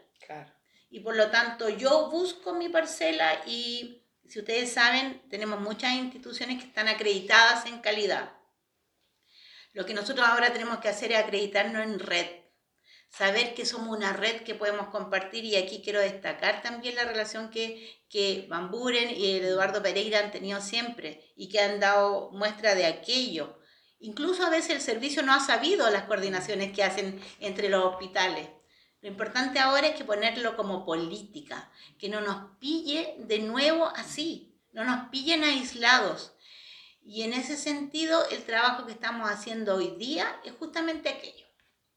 Y 0.91 1.01
por 1.01 1.17
lo 1.17 1.31
tanto 1.31 1.69
yo 1.69 2.11
busco 2.11 2.53
mi 2.53 2.69
parcela 2.69 3.43
y 3.47 4.03
si 4.29 4.41
ustedes 4.41 4.73
saben, 4.73 5.23
tenemos 5.29 5.61
muchas 5.61 5.93
instituciones 5.95 6.61
que 6.61 6.69
están 6.69 6.89
acreditadas 6.89 7.67
en 7.67 7.81
calidad. 7.81 8.33
Lo 9.73 9.87
que 9.87 9.95
nosotros 9.95 10.27
ahora 10.27 10.53
tenemos 10.53 10.79
que 10.79 10.89
hacer 10.89 11.13
es 11.13 11.19
acreditarnos 11.19 11.83
en 11.83 11.99
red. 11.99 12.27
saber 13.09 13.55
que 13.55 13.67
somos 13.67 13.97
una 13.97 14.13
red 14.13 14.43
que 14.43 14.55
podemos 14.55 14.87
compartir 14.89 15.45
y 15.45 15.57
aquí 15.57 15.83
quiero 15.83 15.99
destacar 15.99 16.63
también 16.63 16.95
la 16.95 17.03
relación 17.05 17.51
que, 17.51 18.01
que 18.09 18.47
Van 18.49 18.71
Buren 18.71 19.11
y 19.11 19.33
Eduardo 19.39 19.83
Pereira 19.83 20.21
han 20.21 20.31
tenido 20.31 20.61
siempre 20.61 21.33
y 21.35 21.49
que 21.49 21.59
han 21.59 21.81
dado 21.81 22.31
muestra 22.31 22.77
de 22.77 22.87
aquello. 22.87 23.59
Incluso 23.99 24.45
a 24.45 24.51
veces 24.51 24.71
el 24.71 24.81
servicio 24.81 25.25
no 25.25 25.35
ha 25.35 25.41
sabido 25.41 25.91
las 25.91 26.05
coordinaciones 26.05 26.73
que 26.73 26.85
hacen 26.85 27.21
entre 27.41 27.69
los 27.69 27.85
hospitales. 27.85 28.49
Lo 29.03 29.09
importante 29.09 29.59
ahora 29.59 29.89
es 29.89 29.97
que 29.97 30.05
ponerlo 30.05 30.57
como 30.57 30.85
política, 30.85 31.71
que 31.99 32.09
no 32.09 32.21
nos 32.21 32.57
pille 32.59 33.17
de 33.19 33.39
nuevo 33.39 33.87
así, 33.97 34.55
no 34.73 34.85
nos 34.85 35.09
pillen 35.09 35.43
aislados. 35.45 36.33
Y 37.03 37.23
en 37.23 37.33
ese 37.33 37.57
sentido, 37.57 38.29
el 38.31 38.45
trabajo 38.45 38.87
que 38.87 38.93
estamos 38.93 39.31
haciendo 39.31 39.77
hoy 39.77 39.97
día 39.97 40.41
es 40.45 40.53
justamente 40.53 41.09
aquello 41.09 41.51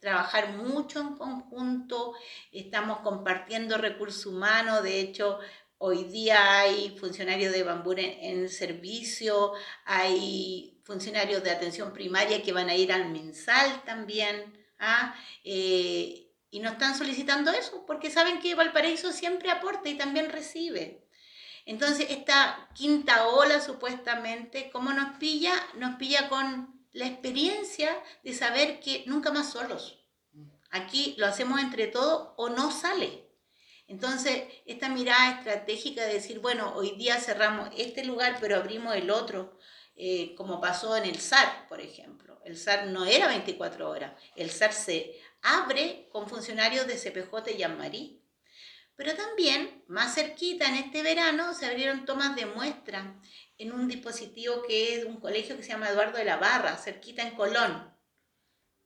trabajar 0.04 0.50
mucho 0.58 1.00
en 1.00 1.16
conjunto, 1.16 2.14
estamos 2.52 3.00
compartiendo 3.00 3.78
recursos 3.78 4.26
humanos, 4.26 4.84
de 4.84 5.00
hecho 5.00 5.40
hoy 5.78 6.04
día 6.04 6.60
hay 6.60 6.96
funcionarios 7.00 7.54
de 7.54 7.64
Bambú 7.64 7.94
en, 7.96 8.50
servicio, 8.50 9.54
hay 9.86 10.78
funcionarios 10.84 11.42
de 11.42 11.52
atención 11.52 11.94
primaria 11.94 12.44
que 12.44 12.52
van 12.52 12.68
a 12.68 12.76
ir 12.76 12.92
al 12.92 13.12
mensal 13.12 13.82
también, 13.86 14.54
¿ah? 14.78 15.16
Eh, 15.46 16.23
y 16.54 16.60
nos 16.60 16.74
están 16.74 16.96
solicitando 16.96 17.50
eso, 17.50 17.84
porque 17.88 18.12
saben 18.12 18.40
que 18.40 18.54
Valparaíso 18.54 19.12
siempre 19.12 19.50
aporta 19.50 19.90
y 19.90 19.98
también 19.98 20.30
recibe. 20.30 21.04
Entonces, 21.66 22.06
esta 22.12 22.70
quinta 22.76 23.28
ola 23.28 23.60
supuestamente, 23.60 24.70
¿cómo 24.72 24.94
nos 24.94 25.18
pilla? 25.18 25.54
Nos 25.78 25.96
pilla 25.96 26.30
con 26.30 26.80
la 26.92 27.08
experiencia 27.08 27.90
de 28.24 28.36
saber 28.36 28.80
que 28.82 29.04
nunca 29.08 29.32
más 29.32 29.52
solos. 29.52 30.06
Aquí 30.70 31.16
lo 31.18 31.26
hacemos 31.26 31.60
entre 31.60 31.88
todos 31.88 32.34
o 32.38 32.50
no 32.50 32.70
sale. 32.70 33.28
Entonces, 33.88 34.44
esta 34.68 34.90
mirada 34.90 35.40
estratégica 35.40 36.04
de 36.04 36.14
decir, 36.14 36.38
bueno, 36.38 36.76
hoy 36.76 36.92
día 36.98 37.20
cerramos 37.20 37.72
este 37.76 38.06
lugar, 38.06 38.38
pero 38.40 38.58
abrimos 38.58 38.96
el 38.96 39.10
otro, 39.10 39.58
eh, 39.96 40.36
como 40.36 40.62
pasó 40.62 40.96
en 40.98 41.06
el 41.06 41.20
SAR, 41.20 41.68
por 41.68 41.82
ejemplo. 41.82 42.40
El 42.46 42.58
SAR 42.58 42.88
no 42.88 43.06
era 43.06 43.28
24 43.28 43.90
horas, 43.90 44.14
el 44.36 44.52
SAR 44.52 44.74
se 44.74 45.20
abre 45.44 46.08
con 46.12 46.28
funcionarios 46.28 46.88
de 46.88 46.96
CPJ 46.96 47.52
y 47.52 47.68
Marí. 47.68 48.24
Pero 48.96 49.16
también, 49.16 49.84
más 49.88 50.16
cerquita, 50.16 50.68
en 50.68 50.76
este 50.76 51.04
verano, 51.04 51.54
se 51.54 51.66
abrieron 51.66 52.06
tomas 52.06 52.36
de 52.36 52.46
muestra 52.46 53.20
en 53.58 53.72
un 53.72 53.88
dispositivo 53.88 54.64
que 54.64 54.96
es 54.96 55.06
un 55.06 55.20
colegio 55.20 55.56
que 55.56 55.64
se 55.64 55.70
llama 55.70 55.90
Eduardo 55.90 56.18
de 56.18 56.26
la 56.26 56.38
Barra, 56.38 56.78
cerquita 56.78 57.24
en 57.24 57.36
Colón. 57.36 57.92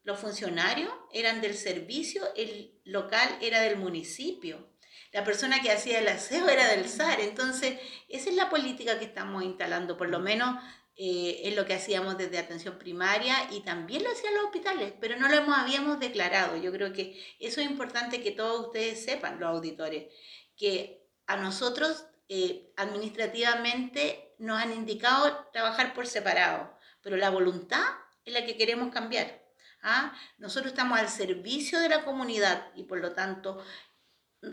Los 0.03 0.19
funcionarios 0.19 0.91
eran 1.11 1.41
del 1.41 1.55
servicio, 1.55 2.23
el 2.35 2.79
local 2.85 3.37
era 3.41 3.61
del 3.61 3.77
municipio. 3.77 4.71
La 5.11 5.23
persona 5.23 5.61
que 5.61 5.71
hacía 5.71 5.99
el 5.99 6.07
aseo 6.07 6.47
era 6.47 6.67
del 6.67 6.87
SAR. 6.87 7.19
Entonces, 7.19 7.79
esa 8.07 8.29
es 8.29 8.35
la 8.35 8.49
política 8.49 8.99
que 8.99 9.05
estamos 9.05 9.43
instalando, 9.43 9.97
por 9.97 10.09
lo 10.09 10.19
menos 10.19 10.63
eh, 10.99 11.41
es 11.43 11.55
lo 11.55 11.67
que 11.67 11.75
hacíamos 11.75 12.17
desde 12.17 12.39
atención 12.39 12.79
primaria 12.79 13.35
y 13.51 13.59
también 13.61 14.03
lo 14.03 14.11
hacían 14.11 14.33
los 14.33 14.45
hospitales, 14.45 14.93
pero 14.99 15.15
no 15.15 15.29
lo 15.29 15.53
habíamos 15.53 15.99
declarado. 15.99 16.57
Yo 16.57 16.71
creo 16.71 16.91
que 16.91 17.23
eso 17.39 17.61
es 17.61 17.69
importante 17.69 18.23
que 18.23 18.31
todos 18.31 18.67
ustedes 18.67 19.05
sepan, 19.05 19.39
los 19.39 19.49
auditores, 19.49 20.11
que 20.55 21.07
a 21.27 21.37
nosotros 21.37 22.05
eh, 22.29 22.73
administrativamente 22.77 24.33
nos 24.39 24.59
han 24.59 24.73
indicado 24.73 25.47
trabajar 25.53 25.93
por 25.93 26.07
separado, 26.07 26.75
pero 27.03 27.15
la 27.15 27.29
voluntad 27.29 27.85
es 28.25 28.33
la 28.33 28.43
que 28.43 28.57
queremos 28.57 28.91
cambiar. 28.91 29.45
¿ah? 29.83 30.17
Nosotros 30.39 30.71
estamos 30.71 30.97
al 30.97 31.09
servicio 31.09 31.79
de 31.79 31.89
la 31.89 32.05
comunidad 32.05 32.71
y 32.75 32.83
por 32.83 32.99
lo 32.99 33.13
tanto 33.13 33.63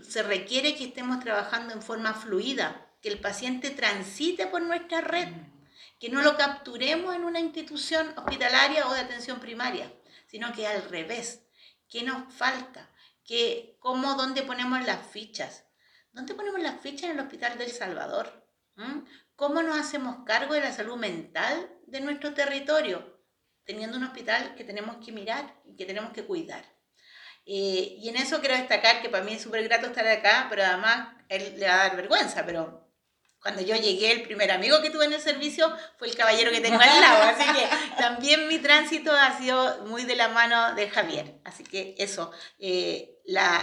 se 0.02 0.22
requiere 0.22 0.76
que 0.76 0.84
estemos 0.84 1.20
trabajando 1.20 1.72
en 1.72 1.80
forma 1.80 2.12
fluida, 2.12 2.86
que 3.00 3.08
el 3.08 3.18
paciente 3.18 3.70
transite 3.70 4.46
por 4.46 4.60
nuestra 4.60 5.00
red, 5.00 5.28
que 5.98 6.08
no 6.08 6.22
lo 6.22 6.36
capturemos 6.36 7.14
en 7.14 7.24
una 7.24 7.40
institución 7.40 8.12
hospitalaria 8.16 8.86
o 8.86 8.94
de 8.94 9.00
atención 9.00 9.40
primaria, 9.40 9.92
sino 10.26 10.52
que 10.52 10.66
al 10.66 10.88
revés, 10.88 11.42
¿qué 11.88 12.02
nos 12.02 12.32
falta? 12.32 12.90
¿Qué, 13.24 13.76
¿Cómo, 13.80 14.14
dónde 14.14 14.42
ponemos 14.42 14.84
las 14.84 15.06
fichas? 15.06 15.64
¿Dónde 16.12 16.34
ponemos 16.34 16.60
las 16.60 16.80
fichas 16.80 17.04
en 17.04 17.12
el 17.12 17.20
Hospital 17.20 17.56
del 17.58 17.70
Salvador? 17.70 18.46
¿Mm? 18.76 19.00
¿Cómo 19.36 19.62
nos 19.62 19.78
hacemos 19.78 20.24
cargo 20.26 20.54
de 20.54 20.60
la 20.60 20.72
salud 20.72 20.96
mental 20.96 21.70
de 21.86 22.00
nuestro 22.00 22.34
territorio? 22.34 23.20
Teniendo 23.64 23.96
un 23.96 24.04
hospital 24.04 24.54
que 24.54 24.64
tenemos 24.64 25.04
que 25.04 25.12
mirar 25.12 25.60
y 25.64 25.74
que 25.74 25.86
tenemos 25.86 26.12
que 26.12 26.24
cuidar. 26.24 26.64
Eh, 27.46 27.96
y 27.98 28.08
en 28.08 28.16
eso 28.16 28.40
quiero 28.40 28.56
destacar 28.56 29.02
que 29.02 29.08
para 29.08 29.24
mí 29.24 29.34
es 29.34 29.42
súper 29.42 29.64
grato 29.64 29.86
estar 29.86 30.06
acá, 30.06 30.46
pero 30.48 30.64
además 30.64 31.16
él 31.28 31.58
le 31.58 31.66
va 31.66 31.74
a 31.74 31.88
dar 31.88 31.96
vergüenza, 31.96 32.44
pero 32.46 32.83
cuando 33.44 33.60
yo 33.60 33.76
llegué, 33.76 34.10
el 34.10 34.22
primer 34.22 34.50
amigo 34.50 34.80
que 34.80 34.88
tuve 34.88 35.04
en 35.04 35.12
el 35.12 35.20
servicio 35.20 35.70
fue 35.98 36.08
el 36.08 36.16
caballero 36.16 36.50
que 36.50 36.62
tengo 36.62 36.80
al 36.80 37.00
lado. 37.00 37.24
Así 37.24 37.44
que 37.52 37.68
también 37.98 38.48
mi 38.48 38.58
tránsito 38.58 39.12
ha 39.12 39.36
sido 39.36 39.84
muy 39.84 40.04
de 40.04 40.16
la 40.16 40.28
mano 40.28 40.74
de 40.74 40.88
Javier. 40.88 41.42
Así 41.44 41.62
que 41.62 41.94
eso, 41.98 42.32
eh, 42.58 43.20
la, 43.26 43.62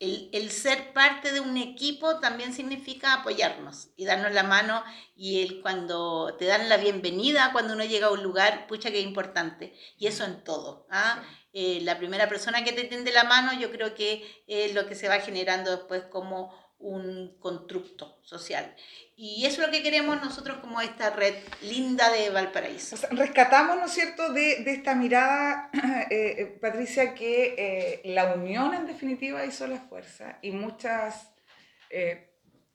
el, 0.00 0.50
ser 0.50 0.94
parte 0.94 1.30
de 1.30 1.40
un 1.40 1.58
equipo 1.58 2.20
también 2.20 2.54
significa 2.54 3.12
apoyarnos 3.12 3.88
y 3.98 4.06
darnos 4.06 4.32
la 4.32 4.44
mano 4.44 4.82
y 5.14 5.42
el, 5.42 5.60
cuando 5.60 6.34
te 6.38 6.46
dan 6.46 6.70
la 6.70 6.78
bienvenida, 6.78 7.50
cuando 7.52 7.74
uno 7.74 7.84
llega 7.84 8.06
a 8.06 8.12
un 8.12 8.22
lugar, 8.22 8.66
pucha 8.66 8.90
que 8.90 9.00
es 9.00 9.04
importante. 9.04 9.74
Y 9.98 10.06
eso 10.06 10.24
en 10.24 10.42
todo. 10.42 10.86
¿ah? 10.90 11.22
Eh, 11.52 11.80
la 11.82 11.98
primera 11.98 12.30
persona 12.30 12.64
que 12.64 12.72
te 12.72 12.84
tiende 12.84 13.12
la 13.12 13.24
mano 13.24 13.52
yo 13.60 13.70
creo 13.70 13.94
que 13.94 14.42
es 14.46 14.72
lo 14.72 14.86
que 14.86 14.94
se 14.94 15.08
va 15.08 15.20
generando 15.20 15.70
después 15.70 16.04
como 16.04 16.50
un 16.78 17.36
constructo 17.40 18.18
social. 18.22 18.74
Y 19.16 19.44
eso 19.46 19.60
es 19.60 19.66
lo 19.66 19.72
que 19.72 19.82
queremos 19.82 20.22
nosotros 20.22 20.58
como 20.58 20.80
esta 20.80 21.10
red 21.10 21.34
linda 21.62 22.10
de 22.12 22.30
Valparaíso. 22.30 22.96
rescatamos, 23.10 23.76
¿no 23.76 23.86
es 23.86 23.92
cierto?, 23.92 24.32
de, 24.32 24.62
esta 24.70 24.94
mirada, 24.94 25.70
eh, 26.10 26.34
eh, 26.38 26.58
Patricia, 26.60 27.14
que 27.14 27.54
eh, 27.58 28.00
la 28.04 28.34
unión 28.34 28.74
en 28.74 28.86
definitiva 28.86 29.44
hizo 29.44 29.66
la 29.66 29.78
fuerza 29.78 30.38
y 30.40 30.52
muchas, 30.52 31.32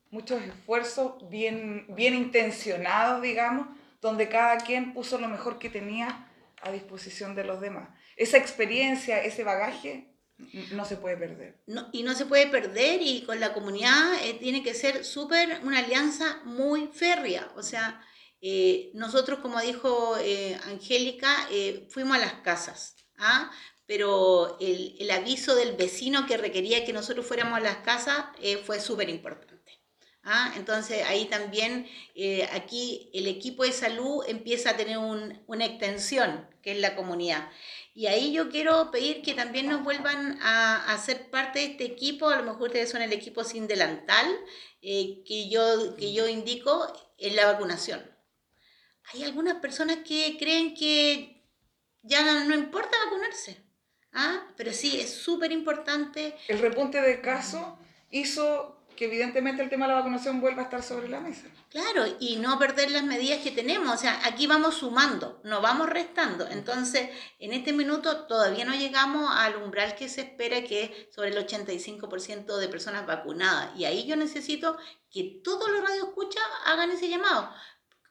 muchos 0.10 0.42
esfuerzos 0.42 1.30
bien, 1.30 1.86
bien 1.90 2.14
intencionados, 2.14 3.22
digamos, 3.22 3.68
donde 4.02 4.28
cada 4.28 4.58
quien 4.58 4.94
puso 4.94 5.18
lo 5.18 5.30
mejor 5.30 5.60
que 5.60 5.70
tenía 5.70 6.28
a 6.62 6.72
disposición 6.72 7.36
de 7.36 7.46
los 7.46 7.62
demás. 7.62 7.90
Esa 8.18 8.38
experiencia, 8.38 9.24
ese 9.24 9.44
bagaje 9.44 10.13
no 10.72 10.86
se 10.86 10.98
puede 10.98 11.18
perder. 11.18 11.62
No, 11.68 11.90
y 11.92 12.04
no 12.04 12.14
se 12.16 12.26
puede 12.26 12.48
perder 12.48 13.02
y 13.02 13.24
con 13.24 13.40
la 13.40 13.54
comunidad 13.54 14.16
eh, 14.24 14.34
tiene 14.40 14.64
que 14.64 14.74
ser 14.74 15.06
súper 15.06 15.60
una 15.64 15.80
alianza 15.80 16.42
muy 16.46 16.88
férrea. 16.88 17.52
O 17.56 17.64
sea, 17.64 18.02
eh, 18.42 18.92
nosotros, 18.94 19.40
como 19.40 19.62
dijo 19.62 20.18
eh, 20.20 20.60
Angélica, 20.66 21.48
fuimos 21.90 22.18
a 22.18 22.22
las 22.22 22.34
casas, 22.36 22.96
¿ah? 23.18 23.52
pero 23.86 24.58
el, 24.60 24.96
el, 25.00 25.12
aviso 25.12 25.56
del 25.56 25.76
vecino 25.76 26.26
que 26.26 26.38
requería 26.38 26.86
que 26.86 26.94
nosotros 26.94 27.26
fuéramos 27.26 27.58
a 27.58 27.62
las 27.62 27.78
casas 27.78 28.26
fue 28.66 28.80
súper 28.80 29.10
importante. 29.10 29.53
¿Ah? 30.24 30.54
Entonces 30.56 31.04
ahí 31.06 31.26
también, 31.26 31.88
aquí 32.54 33.10
el 33.14 33.28
equipo 33.28 33.64
de 33.64 33.72
salud 33.72 34.24
empieza 34.28 34.72
a 34.72 34.78
tener 34.78 34.98
un, 34.98 35.42
una 35.48 35.66
extensión, 35.66 36.48
que 36.62 36.72
es 36.72 36.80
la 36.80 36.96
comunidad. 36.96 37.50
Y 37.96 38.08
ahí 38.08 38.34
yo 38.34 38.50
quiero 38.50 38.90
pedir 38.90 39.22
que 39.22 39.34
también 39.34 39.68
nos 39.68 39.84
vuelvan 39.84 40.40
a, 40.42 40.92
a 40.92 40.98
ser 40.98 41.30
parte 41.30 41.60
de 41.60 41.66
este 41.66 41.86
equipo, 41.86 42.30
a 42.30 42.38
lo 42.38 42.44
mejor 42.44 42.70
ustedes 42.70 42.90
son 42.90 43.04
el 43.04 43.14
equipo 43.14 43.44
sin 43.44 43.68
delantal, 43.68 44.26
eh, 44.86 45.24
que, 45.26 45.48
yo, 45.48 45.96
que 45.96 46.12
yo 46.12 46.28
indico 46.28 46.92
en 47.18 47.38
la 47.38 47.46
vacunación. 47.46 48.02
Hay 49.14 49.24
algunas 49.24 49.56
personas 49.62 50.00
que 50.06 50.36
creen 50.38 50.74
que 50.74 51.42
ya 52.02 52.44
no, 52.44 52.54
importa 52.54 52.98
vacunarse, 53.06 53.64
¿ah? 54.12 54.46
pero 54.58 54.74
sí, 54.74 55.00
es 55.00 55.14
súper 55.14 55.54
importante. 55.54 56.36
El 56.50 56.60
repunte 56.60 57.02
de 57.02 57.22
casos 57.22 57.66
hizo 58.10 58.83
que 58.96 59.06
evidentemente 59.06 59.62
el 59.62 59.70
tema 59.70 59.86
de 59.86 59.94
la 59.94 60.00
vacunación 60.00 60.42
vuelva 60.42 60.62
a 60.62 60.66
estar 60.66 60.84
sobre 60.84 61.10
la 61.10 61.20
mesa. 61.20 61.48
Claro, 61.70 62.06
y 62.20 62.38
no 62.38 62.58
perder 62.60 62.92
las 62.92 63.04
medidas 63.04 63.40
que 63.40 63.52
tenemos. 63.52 63.94
O 63.94 63.98
sea, 63.98 64.22
aquí 64.26 64.48
vamos 64.48 64.76
sumando, 64.76 65.42
no 65.44 65.62
vamos 65.62 65.90
restando. 65.90 66.48
Entonces, 66.48 67.10
en 67.40 67.54
este 67.54 67.74
minuto 67.74 68.26
todavía 68.26 68.66
no 68.66 68.76
llegamos 68.76 69.30
al 69.36 69.58
umbral 69.58 69.96
que 69.96 70.10
se 70.10 70.22
espera, 70.22 70.64
que 70.64 70.84
es 70.84 71.16
sobre 71.16 71.30
el 71.30 71.48
85% 71.48 72.58
de 72.58 72.68
personas 72.68 73.06
vacunadas. 73.06 73.72
Y 73.78 73.86
ahí 73.86 74.06
yo 74.06 74.16
necesito 74.16 74.78
que 75.12 75.42
todos 75.44 75.70
los 75.70 75.82
radioescuchas 75.82 76.44
hagan 76.66 76.92
ese 76.92 77.10
llamado. 77.10 77.50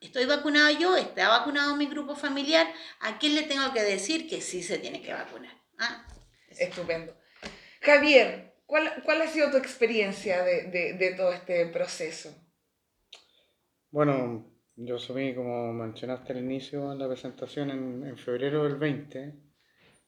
Estoy 0.00 0.24
vacunado 0.24 0.70
yo, 0.78 0.96
está 0.96 1.28
vacunado 1.28 1.76
mi 1.76 1.86
grupo 1.86 2.16
familiar. 2.16 2.66
¿A 3.00 3.18
quién 3.18 3.34
le 3.36 3.42
tengo 3.42 3.72
que 3.72 3.82
decir 3.82 4.28
que 4.28 4.40
sí 4.40 4.62
se 4.62 4.78
tiene 4.78 5.00
que 5.00 5.12
vacunar? 5.12 5.56
¿Ah? 5.78 6.04
Estupendo. 6.48 7.16
Javier, 7.80 8.51
¿Cuál, 8.72 9.20
ha 9.20 9.26
sido 9.26 9.50
tu 9.50 9.58
experiencia 9.58 10.42
de, 10.42 11.14
todo 11.14 11.30
este 11.30 11.66
proceso? 11.66 12.34
Bueno, 13.90 14.50
yo 14.76 14.96
asumí, 14.96 15.34
como 15.34 15.74
mencionaste 15.74 16.32
al 16.32 16.38
inicio 16.38 16.90
en 16.90 16.98
la 16.98 17.06
presentación, 17.06 17.68
en, 17.70 18.16
febrero 18.16 18.64
del 18.64 18.76
20, 18.76 19.34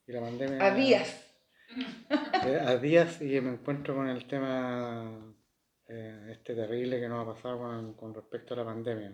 y 0.06 0.12
la 0.12 0.20
pandemia... 0.22 0.64
A 0.64 0.74
días. 0.74 1.26
eh, 2.46 2.58
a 2.58 2.78
días 2.78 3.20
y 3.20 3.38
me 3.42 3.50
encuentro 3.50 3.96
con 3.96 4.08
el 4.08 4.26
tema 4.26 5.36
eh, 5.86 6.28
este 6.30 6.54
terrible 6.54 6.98
que 6.98 7.08
nos 7.08 7.22
ha 7.22 7.34
pasado 7.34 7.58
con, 7.58 7.92
con 7.92 8.14
respecto 8.14 8.54
a 8.54 8.56
la 8.56 8.64
pandemia. 8.64 9.12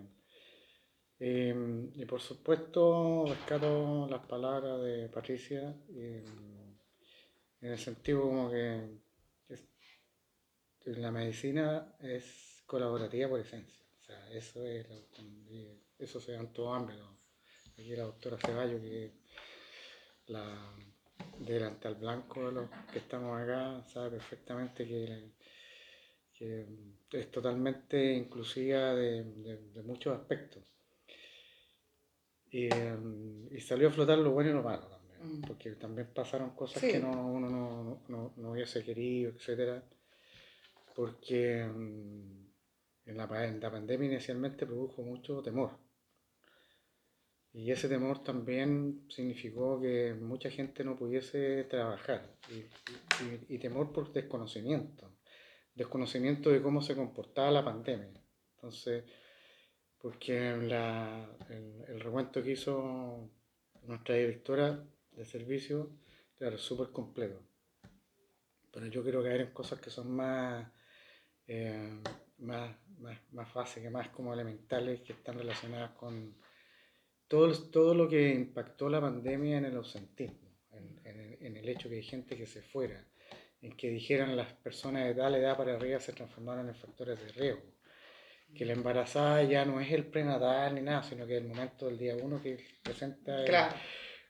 y 1.19 2.05
por 2.05 2.21
supuesto 2.21 3.25
rescato 3.27 4.07
las 4.09 4.25
palabras 4.25 4.81
de 4.81 5.09
Patricia 5.09 5.75
en 5.89 7.67
el 7.69 7.77
sentido 7.77 8.21
como 8.21 8.49
que 8.49 9.10
la 10.85 11.11
medicina 11.11 11.95
es 11.99 12.63
colaborativa 12.65 13.29
por 13.29 13.39
esencia. 13.39 13.83
O 14.01 14.03
sea, 14.03 14.31
eso 14.31 14.65
es 14.65 14.85
eso 15.99 16.19
se 16.19 16.31
dan 16.31 16.51
todo 16.51 16.73
hambre. 16.73 16.95
Aquí 17.73 17.95
la 17.95 18.03
doctora 18.03 18.37
Ceballos, 18.37 18.81
que 18.81 19.11
la 20.27 20.81
al 21.83 21.95
blanco 21.95 22.45
de 22.47 22.51
los 22.51 22.69
que 22.91 22.99
estamos 22.99 23.39
acá, 23.39 23.83
sabe 23.83 24.11
perfectamente 24.11 24.87
que, 24.87 25.31
es 27.11 27.31
totalmente 27.31 28.13
inclusiva 28.13 28.95
de, 28.95 29.81
muchos 29.83 30.17
aspectos. 30.17 30.63
Em, 32.51 33.47
y, 33.55 33.59
salió 33.61 33.87
a 33.89 33.91
flotar 33.91 34.17
lo 34.17 34.31
bueno 34.31 34.49
y 34.49 34.53
lo 34.53 34.63
malo 34.63 34.87
también, 34.87 35.39
mm. 35.39 35.41
porque 35.41 35.71
también 35.75 36.07
pasaron 36.13 36.49
cosas 36.51 36.81
que 36.81 36.99
no, 36.99 37.11
uno 37.27 37.49
no, 37.49 38.01
no, 38.07 38.33
no, 38.35 38.51
hubiese 38.51 38.83
querido, 38.83 39.31
etcétera, 39.31 39.83
porque 40.95 41.61
em, 41.61 42.47
en 43.05 43.17
la, 43.17 43.45
en 43.47 43.59
la 43.59 43.71
pandemia 43.71 44.07
inicialmente 44.11 44.65
produjo 44.65 45.01
mucho 45.03 45.41
temor 45.41 45.71
y 47.53 47.71
ese 47.71 47.89
temor 47.89 48.23
también 48.23 49.05
significó 49.09 49.79
que 49.81 50.13
mucha 50.13 50.49
gente 50.49 50.85
no 50.85 50.95
pudiese 50.95 51.65
trabajar 51.65 52.33
y, 53.49 53.57
temor 53.57 53.91
por 53.91 54.13
desconocimiento, 54.13 55.11
desconocimiento 55.75 56.49
de 56.49 56.61
cómo 56.61 56.81
se 56.81 56.95
comportaba 56.95 57.51
la 57.51 57.65
pandemia. 57.65 58.23
Entonces, 58.55 59.03
porque 59.97 60.51
el, 60.51 60.71
el, 60.71 61.99
recuento 61.99 62.41
que 62.41 62.51
hizo 62.51 63.29
nuestra 63.83 64.15
directora 64.15 64.81
de 65.11 65.25
servicio, 65.25 65.91
claro, 66.37 66.57
súper 66.57 66.91
completo. 66.91 67.43
Pero 68.71 68.87
yo 68.87 69.03
quiero 69.03 69.21
caer 69.21 69.41
en 69.41 69.51
cosas 69.51 69.81
que 69.81 69.89
son 69.89 70.09
más, 70.15 70.71
eh, 71.53 72.01
más, 72.37 72.73
más, 72.99 73.19
más 73.33 73.53
básicas, 73.53 73.91
más 73.91 74.07
como 74.07 74.33
elementales, 74.33 75.01
que 75.01 75.11
están 75.11 75.37
relacionadas 75.37 75.91
con 75.91 76.33
todo, 77.27 77.51
todo 77.69 77.93
lo 77.93 78.07
que 78.07 78.33
impactó 78.33 78.87
la 78.87 79.01
pandemia 79.01 79.57
en 79.57 79.65
el 79.65 79.75
ausentismo, 79.75 80.49
en, 80.71 81.37
en, 81.41 81.57
el 81.57 81.67
hecho 81.67 81.89
que 81.89 81.95
hay 81.95 82.03
gente 82.03 82.37
que 82.37 82.47
se 82.47 82.61
fuera, 82.61 83.05
en 83.61 83.75
que 83.75 83.89
dijeran 83.89 84.33
las 84.37 84.53
personas 84.53 85.03
de 85.05 85.13
tal 85.13 85.35
edad 85.35 85.57
para 85.57 85.75
arriba 85.75 85.99
se 85.99 86.13
transformaron 86.13 86.69
en 86.69 86.75
factores 86.75 87.19
de 87.19 87.33
riesgo, 87.33 87.75
que 88.55 88.63
la 88.63 88.71
embarazada 88.71 89.43
ya 89.43 89.65
no 89.65 89.81
es 89.81 89.91
el 89.91 90.05
prenatal 90.05 90.75
ni 90.75 90.81
nada, 90.81 91.03
sino 91.03 91.27
que 91.27 91.35
es 91.35 91.41
el 91.41 91.49
momento 91.49 91.87
del 91.87 91.97
día 91.97 92.15
uno 92.15 92.41
que 92.41 92.63
presenta 92.81 93.43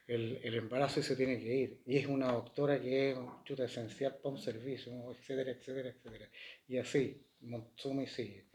el, 0.06 0.40
el, 0.42 0.54
embarazo 0.54 1.00
y 1.00 1.02
se 1.02 1.16
tiene 1.16 1.38
que 1.38 1.54
ir. 1.54 1.80
Y 1.86 1.98
es 1.98 2.06
una 2.06 2.32
doctora 2.32 2.80
que 2.80 3.10
es 3.10 3.18
chuta 3.44 3.64
esencial 3.64 4.16
para 4.16 4.34
un 4.34 4.40
servicio, 4.40 4.92
etcétera, 5.12 5.52
etcétera, 5.52 5.88
etcétera. 5.90 6.28
Y 6.68 6.78
así, 6.78 7.22
y 7.40 8.06
sigue. 8.06 8.46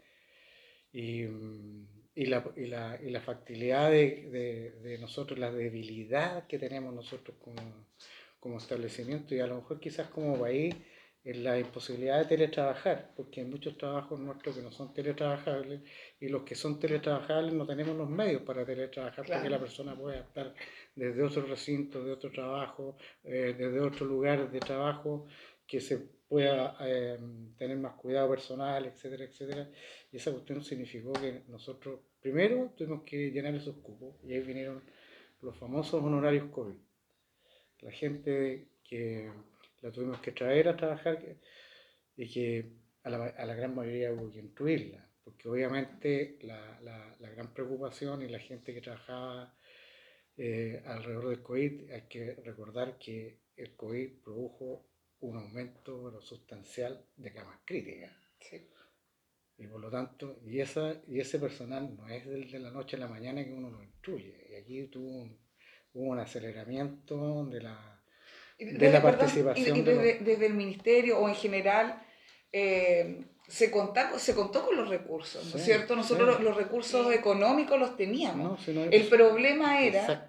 Y, 0.92 1.22
mm, 1.24 1.86
y 2.14 2.26
la, 2.26 2.44
y 2.56 2.66
la, 2.66 2.98
y 3.02 3.10
la 3.10 3.20
factibilidad 3.20 3.90
de, 3.90 4.28
de, 4.30 4.70
de, 4.82 4.98
nosotros, 4.98 5.38
la 5.38 5.52
debilidad 5.52 6.46
que 6.46 6.58
tenemos 6.58 6.92
nosotros 6.94 7.36
como, 7.40 7.86
como 8.40 8.58
establecimiento 8.58 9.34
y 9.34 9.40
a 9.40 9.46
lo 9.46 9.56
mejor 9.56 9.78
quizás 9.78 10.08
como 10.08 10.38
país 10.38 10.74
en 11.28 11.44
la 11.44 11.58
imposibilidad 11.58 12.20
de 12.20 12.24
teletrabajar, 12.24 13.12
porque 13.14 13.42
hay 13.42 13.46
muchos 13.46 13.76
trabajos 13.76 14.18
nuestros 14.18 14.56
que 14.56 14.62
no 14.62 14.72
son 14.72 14.94
teletrabajables 14.94 15.82
y 16.18 16.28
los 16.28 16.42
que 16.42 16.54
son 16.54 16.80
teletrabajables 16.80 17.52
no 17.52 17.66
tenemos 17.66 17.94
los 17.94 18.08
medios 18.08 18.40
para 18.40 18.64
teletrabajar 18.64 19.26
porque 19.26 19.50
la 19.50 19.60
persona 19.60 19.94
puede 19.94 20.20
estar 20.20 20.54
desde 20.96 21.22
otro 21.22 21.42
recinto, 21.42 22.02
de 22.02 22.12
otro 22.12 22.32
trabajo, 22.32 22.96
eh, 23.24 23.54
desde 23.58 23.78
otro 23.78 24.06
lugar 24.06 24.50
de 24.50 24.58
trabajo 24.58 25.26
que 25.66 25.82
se 25.82 25.98
pueda 25.98 26.78
eh, 26.80 27.18
tener 27.58 27.76
más 27.76 27.92
cuidado 27.96 28.30
personal, 28.30 28.86
etcétera, 28.86 29.24
etcétera. 29.24 29.68
Y 30.10 30.16
esa 30.16 30.32
cuestión 30.32 30.64
significó 30.64 31.12
que 31.12 31.42
nosotros 31.48 32.00
primero 32.22 32.72
tuvimos 32.74 33.02
que 33.02 33.30
llenar 33.30 33.54
esos 33.54 33.76
cupos 33.76 34.14
y 34.24 34.32
ahí 34.32 34.40
vinieron 34.40 34.82
los 35.42 35.54
famosos 35.58 36.02
honorarios 36.02 36.46
COVID. 36.50 36.76
La 37.82 37.90
gente 37.90 38.68
que 38.82 39.30
la 39.82 39.90
tuvimos 39.92 40.20
que 40.20 40.32
traer 40.32 40.68
a 40.68 40.76
trabajar 40.76 41.18
y 42.16 42.28
que 42.28 42.72
a 43.02 43.10
la, 43.10 43.26
a 43.26 43.46
la 43.46 43.54
gran 43.54 43.74
mayoría 43.74 44.12
hubo 44.12 44.30
que 44.30 44.40
incluirla, 44.40 45.08
porque 45.24 45.48
obviamente 45.48 46.38
la, 46.42 46.80
la, 46.80 47.16
la 47.20 47.30
gran 47.30 47.52
preocupación 47.54 48.22
y 48.22 48.28
la 48.28 48.38
gente 48.38 48.74
que 48.74 48.80
trabajaba 48.80 49.54
eh, 50.36 50.82
alrededor 50.86 51.28
del 51.30 51.42
COVID, 51.42 51.90
hay 51.90 52.02
que 52.02 52.34
recordar 52.44 52.98
que 52.98 53.40
el 53.56 53.74
COVID 53.74 54.22
produjo 54.22 54.86
un 55.20 55.36
aumento 55.36 56.20
sustancial 56.20 57.04
de 57.16 57.32
camas 57.32 57.58
críticas. 57.64 58.12
Y 59.60 59.66
por 59.66 59.80
lo 59.80 59.90
tanto, 59.90 60.38
y, 60.44 60.60
esa, 60.60 61.02
y 61.08 61.18
ese 61.18 61.40
personal 61.40 61.96
no 61.96 62.08
es 62.08 62.24
de 62.24 62.60
la 62.60 62.70
noche 62.70 62.94
a 62.94 63.00
la 63.00 63.08
mañana 63.08 63.44
que 63.44 63.52
uno 63.52 63.70
lo 63.70 63.82
instruye. 63.82 64.46
Y 64.48 64.54
aquí 64.54 64.86
tuvo 64.86 65.22
un, 65.22 65.36
hubo 65.94 66.04
un 66.04 66.20
aceleramiento 66.20 67.44
de 67.46 67.62
la, 67.62 67.97
de, 68.58 68.92
la 68.92 69.02
participación. 69.02 69.76
y, 69.76 69.82
desde, 69.82 70.46
el 70.46 70.54
ministerio 70.54 71.18
o 71.18 71.28
en 71.28 71.34
general, 71.34 72.02
eh, 72.52 73.24
se, 73.48 73.72
se 74.18 74.34
contó 74.34 74.66
con 74.66 74.76
los 74.76 74.88
recursos, 74.88 75.42
¿no 75.46 75.58
es 75.58 75.64
cierto? 75.64 75.96
Nosotros 75.96 76.40
los, 76.40 76.54
recursos 76.54 77.12
económicos 77.14 77.80
los 77.80 77.96
teníamos. 77.96 78.60
el 78.68 79.06
problema 79.06 79.80
era 79.80 80.26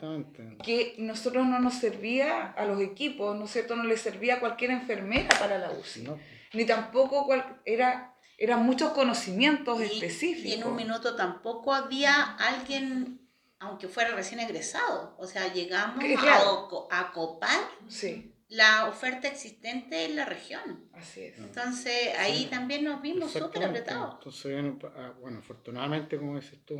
que 0.64 0.96
nosotros 0.98 1.46
no 1.46 1.60
nos 1.60 1.74
servía 1.76 2.52
a 2.52 2.66
los 2.66 2.80
equipos, 2.80 3.38
¿no 3.38 3.46
es 3.46 3.52
cierto? 3.52 3.76
No 3.76 3.84
les 3.84 4.00
servía 4.00 4.40
cualquier 4.40 4.72
enfermera 4.72 5.28
para 5.38 5.58
la 5.58 5.72
UCI. 5.72 6.08
Ni 6.54 6.66
tampoco 6.66 7.26
cual, 7.26 7.60
era, 7.66 8.16
eran 8.38 8.66
muchos 8.66 8.92
conocimientos 8.92 9.82
específicos. 9.82 10.52
Y 10.52 10.54
en 10.54 10.64
un 10.64 10.78
minuto 10.78 11.16
tampoco 11.16 11.74
había 11.74 12.24
alguien, 12.38 13.20
aunque 13.60 13.88
fuera 13.88 14.16
recién 14.16 14.40
egresado. 14.40 15.16
O 15.18 15.28
sea, 15.28 15.54
llegamos 15.54 16.04
a, 16.20 17.00
a, 17.00 17.12
copar. 17.12 17.60
Sí 17.88 18.34
la 18.50 18.90
oferta 18.90 19.28
existente 19.28 20.06
en 20.06 20.16
la 20.16 20.26
región. 20.26 20.90
Así 20.94 21.22
es. 21.22 21.38
Entonces 21.38 22.18
ahí 22.18 22.48
también 22.48 22.84
nos 22.84 23.02
vimos 23.02 23.32
súper 23.32 23.64
apretados. 23.64 24.16
Entonces, 24.16 24.90
ah, 24.96 25.14
bueno, 25.22 25.40
afortunadamente, 25.40 26.18
como 26.18 26.36
dices 26.36 26.60
tú, 26.66 26.76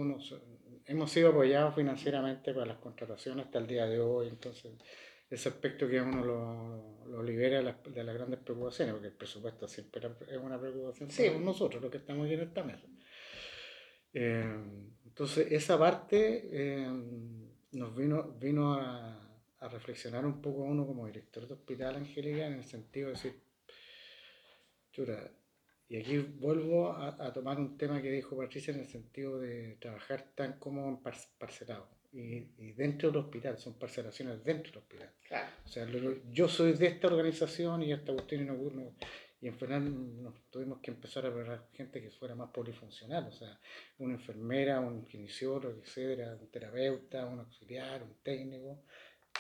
hemos 0.86 1.12
sido 1.12 1.30
apoyados 1.30 1.76
financieramente 1.76 2.54
para 2.54 2.66
las 2.66 2.78
contrataciones 2.78 3.46
hasta 3.46 3.60
el 3.60 3.68
día 3.68 3.86
de 3.86 4.00
hoy, 4.00 4.30
entonces 4.30 4.72
ese 5.30 5.50
aspecto 5.50 5.88
que 5.88 6.02
uno 6.02 6.26
lo, 6.26 7.06
lo 7.08 7.22
libera 7.22 7.58
de 7.58 7.64
las, 7.64 8.16
grandes 8.16 8.40
preocupaciones, 8.40 8.96
porque 8.96 9.10
el 9.10 9.14
presupuesto 9.14 9.68
siempre 9.68 10.02
es 10.28 10.38
una 10.38 10.60
preocupación 10.60 11.08
para 11.08 11.40
nosotros, 11.40 11.84
los 11.84 11.92
que 11.92 11.98
estamos 11.98 12.26
aquí 12.26 12.34
en 12.34 12.42
esta 12.42 12.64
mesa. 12.64 12.88
Eh, 14.12 14.44
entonces, 15.20 15.52
esa 15.52 15.78
parte 15.78 16.48
eh, 16.52 16.88
nos 17.72 17.96
vino, 17.96 18.36
vino 18.40 18.74
a 18.74 19.20
a 19.60 19.68
reflexionar 19.68 20.26
un 20.26 20.42
poco 20.42 20.62
uno 20.62 20.86
como 20.86 21.06
director 21.06 21.48
de 21.48 21.54
hospital, 21.54 21.98
Angélica, 21.98 22.46
en 22.46 22.54
el 22.54 22.64
sentido 22.64 23.08
de 23.08 23.14
decir, 23.14 23.40
chura, 24.92 25.32
y 25.90 25.98
aquí 25.98 26.18
vuelvo 26.18 26.92
a, 26.92 27.34
tomar 27.34 27.60
un 27.60 27.78
tema 27.78 28.02
que 28.02 28.12
dijo 28.12 28.38
Patricia 28.38 28.74
en 28.74 28.82
el 28.82 28.88
sentido 28.88 29.40
de 29.40 29.78
trabajar 29.82 30.32
tan 30.36 30.60
como 30.60 31.02
parcelado. 31.02 31.90
Y, 32.12 32.72
dentro 32.74 33.12
del 33.12 33.22
hospital, 33.22 33.58
son 33.58 33.74
parcelaciones 33.74 34.44
dentro 34.44 34.72
del 34.72 34.82
hospital. 34.82 35.12
O 35.66 35.68
sea, 35.68 35.88
yo 36.32 36.48
soy 36.48 36.74
de 36.74 36.88
esta 36.88 37.08
organización 37.08 37.84
y 37.84 37.92
esta 37.92 38.14
cuestión 38.14 38.48
no, 38.48 38.54
no, 38.54 38.96
y 39.42 39.48
en 39.48 39.58
final 39.58 40.22
nos 40.22 40.50
tuvimos 40.50 40.80
que 40.80 40.92
empezar 40.92 41.26
a 41.26 41.30
ver 41.30 41.62
gente 41.74 42.02
que 42.02 42.12
fuera 42.12 42.36
más 42.36 42.50
polifuncional, 42.52 43.28
o 43.28 43.32
sea, 43.32 43.58
una 44.00 44.16
enfermera, 44.16 44.80
un 44.82 45.06
kinesiólogo, 45.06 45.82
etcétera, 45.82 46.36
un 46.40 46.52
terapeuta, 46.52 47.26
un 47.26 47.40
auxiliar, 47.40 48.04
un 48.04 48.16
técnico, 48.22 48.84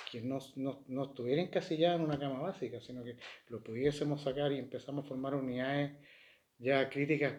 que 0.09 0.21
no, 0.21 0.39
no, 0.55 0.83
no 0.87 1.03
estuviera 1.05 1.41
encasillado 1.41 1.97
en 1.97 2.01
una 2.03 2.17
cama 2.17 2.39
básica, 2.39 2.79
sino 2.79 3.03
que 3.03 3.17
lo 3.49 3.61
pudiésemos 3.61 4.21
sacar 4.21 4.51
y 4.51 4.57
empezamos 4.57 5.05
a 5.05 5.07
formar 5.09 5.35
unidades 5.35 5.91
ya 6.57 6.89
críticas 6.89 7.33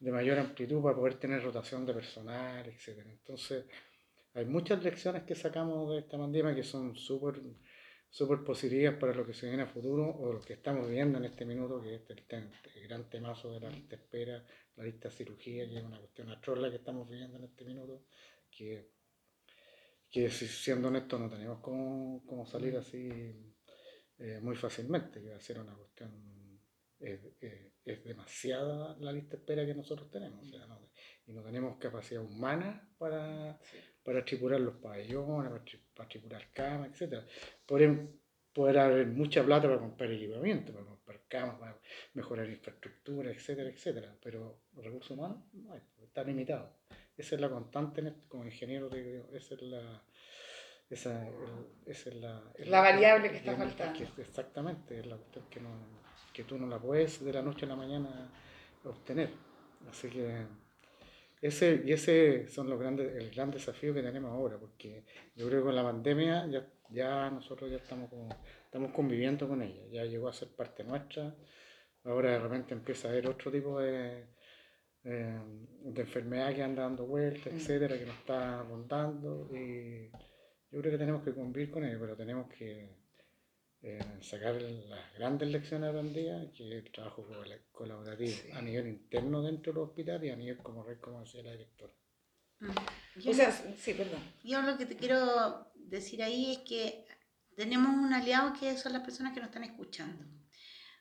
de 0.00 0.12
mayor 0.12 0.38
amplitud 0.38 0.82
para 0.82 0.96
poder 0.96 1.14
tener 1.14 1.42
rotación 1.42 1.84
de 1.84 1.94
personal, 1.94 2.66
etc. 2.66 3.04
Entonces, 3.06 3.64
hay 4.34 4.46
muchas 4.46 4.82
lecciones 4.82 5.24
que 5.24 5.34
sacamos 5.34 5.90
de 5.90 5.98
esta 5.98 6.16
pandemia 6.16 6.54
que 6.54 6.62
son 6.62 6.94
súper 6.96 7.40
super 8.10 8.42
positivas 8.42 8.94
para 8.96 9.14
lo 9.14 9.26
que 9.26 9.34
se 9.34 9.46
viene 9.46 9.62
a 9.62 9.66
futuro 9.66 10.08
o 10.08 10.32
lo 10.32 10.40
que 10.40 10.54
estamos 10.54 10.88
viendo 10.88 11.18
en 11.18 11.24
este 11.26 11.44
minuto, 11.44 11.80
que 11.82 11.96
es 11.96 12.02
el, 12.10 12.24
gran 12.88 13.08
temazo 13.10 13.52
de 13.52 13.60
la 13.60 13.70
lista 13.70 13.96
espera, 13.96 14.44
la 14.76 14.84
lista 14.84 15.10
cirugía, 15.10 15.68
que 15.68 15.78
es 15.78 15.84
una 15.84 15.98
cuestión 15.98 16.30
atroz 16.30 16.70
que 16.70 16.76
estamos 16.76 17.08
viviendo 17.08 17.36
en 17.38 17.44
este 17.44 17.64
minuto, 17.64 18.04
que 18.50 20.30
siendo 20.30 20.88
honesto 20.88 21.18
no 21.18 21.28
tenemos 21.28 21.60
cómo, 21.60 22.24
cómo 22.26 22.46
salir 22.46 22.76
así 22.76 23.08
eh, 24.18 24.40
muy 24.42 24.56
fácilmente, 24.56 25.20
que 25.20 25.30
va 25.30 25.36
a 25.36 25.40
ser 25.40 25.58
una 25.60 25.74
cuestión, 25.74 26.60
es, 26.98 27.20
es- 27.40 27.72
es 27.84 28.04
demasiada 28.04 28.96
la 29.00 29.12
lista 29.12 29.36
espera 29.36 29.64
que 29.64 29.74
nosotros 29.74 30.10
tenemos, 30.10 30.46
o 30.46 30.50
sea, 30.50 30.66
no- 30.66 30.90
y 31.26 31.32
no 31.32 31.42
tenemos 31.42 31.78
capacidad 31.78 32.22
humana 32.22 32.86
para, 32.98 33.58
para 34.08 34.24
tripular 34.24 34.58
los 34.58 34.76
pabellones, 34.76 35.50
para, 35.50 35.64
tri- 35.64 35.80
para 35.94 36.08
tripular 36.08 36.46
camas, 36.54 36.88
etc. 37.00 37.22
Podrán, 37.66 38.10
podrá 38.54 38.86
haber 38.86 39.06
mucha 39.08 39.44
plata 39.44 39.68
para 39.68 39.78
comprar 39.78 40.10
equipamiento, 40.10 40.72
para 40.72 40.86
comprar 40.86 41.20
camas, 41.28 41.56
para 41.60 41.78
mejorar 42.14 42.48
infraestructura, 42.48 43.30
etcétera, 43.30 43.68
etcétera, 43.68 44.16
pero 44.22 44.62
recursos 44.76 45.10
humanos 45.10 45.38
no 45.52 45.74
hay, 45.74 45.82
están 46.02 46.26
limitados. 46.26 46.70
Esa 47.18 47.34
es 47.34 47.40
la 47.42 47.50
constante, 47.50 48.00
en 48.00 48.06
este- 48.06 48.28
como 48.28 48.46
ingeniero, 48.46 48.88
digo, 48.88 49.28
esa 49.34 49.54
es 49.56 49.62
la... 49.62 50.02
Esa, 50.88 51.28
el- 51.28 51.66
esa 51.92 52.08
es 52.08 52.16
la, 52.16 52.42
el- 52.56 52.70
La 52.70 52.80
variable 52.80 53.30
que 53.30 53.36
está 53.36 53.54
faltando. 53.56 53.98
que- 54.16 54.22
exactamente, 54.22 54.98
es 55.00 55.06
la 55.06 55.16
cuestión 55.16 55.44
que, 55.50 55.60
no, 55.60 55.68
que 56.32 56.44
tú 56.44 56.56
no 56.56 56.66
la 56.66 56.78
puedes 56.78 57.22
de 57.22 57.30
la 57.34 57.42
noche 57.42 57.66
a 57.66 57.68
la 57.68 57.76
mañana 57.76 58.32
obtener. 58.84 59.28
Así 59.90 60.08
que 60.08 60.46
ese, 61.40 61.82
y 61.84 61.92
ese 61.92 62.48
son 62.48 62.68
los 62.68 62.78
grandes, 62.78 63.14
el 63.16 63.30
gran 63.30 63.50
desafío 63.50 63.94
que 63.94 64.02
tenemos 64.02 64.30
ahora, 64.32 64.58
porque 64.58 65.04
yo 65.36 65.46
creo 65.48 65.60
que 65.60 65.66
con 65.66 65.76
la 65.76 65.82
pandemia 65.84 66.46
ya, 66.48 66.66
ya 66.90 67.30
nosotros 67.30 67.70
ya 67.70 67.76
estamos, 67.76 68.08
como- 68.10 68.28
estamos 68.64 68.92
conviviendo 68.92 69.46
con 69.48 69.62
ella, 69.62 69.82
ya 69.90 70.04
llegó 70.04 70.28
a 70.28 70.32
ser 70.32 70.48
parte 70.48 70.84
nuestra, 70.84 71.34
ahora 72.04 72.32
de 72.32 72.38
repente 72.40 72.74
empieza 72.74 73.08
a 73.08 73.10
haber 73.12 73.28
otro 73.28 73.50
tipo 73.50 73.80
de, 73.80 74.26
eh, 75.04 75.38
de 75.84 76.00
enfermedad 76.02 76.54
que 76.54 76.62
anda 76.62 76.82
dando 76.82 77.06
vueltas, 77.06 77.52
Mm. 77.52 77.56
etcétera, 77.56 77.98
que 77.98 78.06
nos 78.06 78.16
está 78.18 78.62
rondando, 78.62 79.48
y 79.54 80.10
yo 80.70 80.80
creo 80.80 80.92
que 80.92 80.98
tenemos 80.98 81.22
que 81.22 81.32
convivir 81.34 81.70
con 81.70 81.84
ello, 81.84 81.98
pero 82.00 82.16
tenemos 82.16 82.48
que 82.48 83.07
eh, 83.82 84.00
sacar 84.22 84.60
las 84.60 85.14
grandes 85.14 85.48
lecciones 85.48 85.90
aprendidas, 85.90 86.46
que 86.52 86.66
es 86.78 86.84
el 86.84 86.90
trabajo 86.92 87.26
col- 87.26 87.62
colaborativo 87.72 88.30
Sí. 88.30 88.50
a 88.52 88.60
nivel 88.62 88.88
interno 88.88 89.42
dentro 89.42 89.72
del 89.72 89.82
hospital 89.82 90.24
y 90.24 90.30
a 90.30 90.36
nivel 90.36 90.58
como 90.58 90.82
red, 90.82 90.98
como 91.00 91.20
decía 91.20 91.42
la 91.42 91.52
directora. 91.52 91.92
Mm. 92.60 93.20
Yo 93.20 93.30
O 93.30 93.34
sea, 93.34 93.52
sí, 93.52 93.94
perdón. 93.94 94.20
Yo 94.42 94.60
lo 94.62 94.76
que 94.76 94.86
te 94.86 94.96
quiero 94.96 95.70
decir 95.76 96.22
ahí 96.22 96.52
es 96.52 96.58
que 96.58 97.04
tenemos 97.56 97.94
un 97.96 98.12
aliado 98.12 98.52
que 98.58 98.76
son 98.76 98.92
las 98.92 99.02
personas 99.02 99.32
que 99.32 99.40
nos 99.40 99.48
están 99.48 99.64
escuchando. 99.64 100.24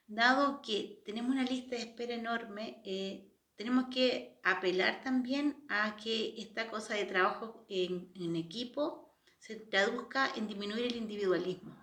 Dado 0.08 0.62
que 0.62 1.02
tenemos 1.06 1.32
una 1.32 1.44
lista 1.44 1.76
de 1.76 1.82
espera 1.82 2.13
enorme, 2.13 2.82
eh, 2.86 3.34
tenemos 3.56 3.86
que 3.94 4.40
apelar 4.44 5.02
también 5.04 5.66
a 5.68 5.98
que 5.98 6.36
esta 6.38 6.70
cosa 6.70 6.94
de 6.94 7.06
trabajo 7.06 7.66
en, 7.70 8.12
en 8.16 8.36
equipo 8.36 9.18
se 9.40 9.56
traduzca 9.58 10.32
en 10.36 10.48
disminuir 10.48 10.86
el 10.86 10.96
individualismo. 10.96 11.76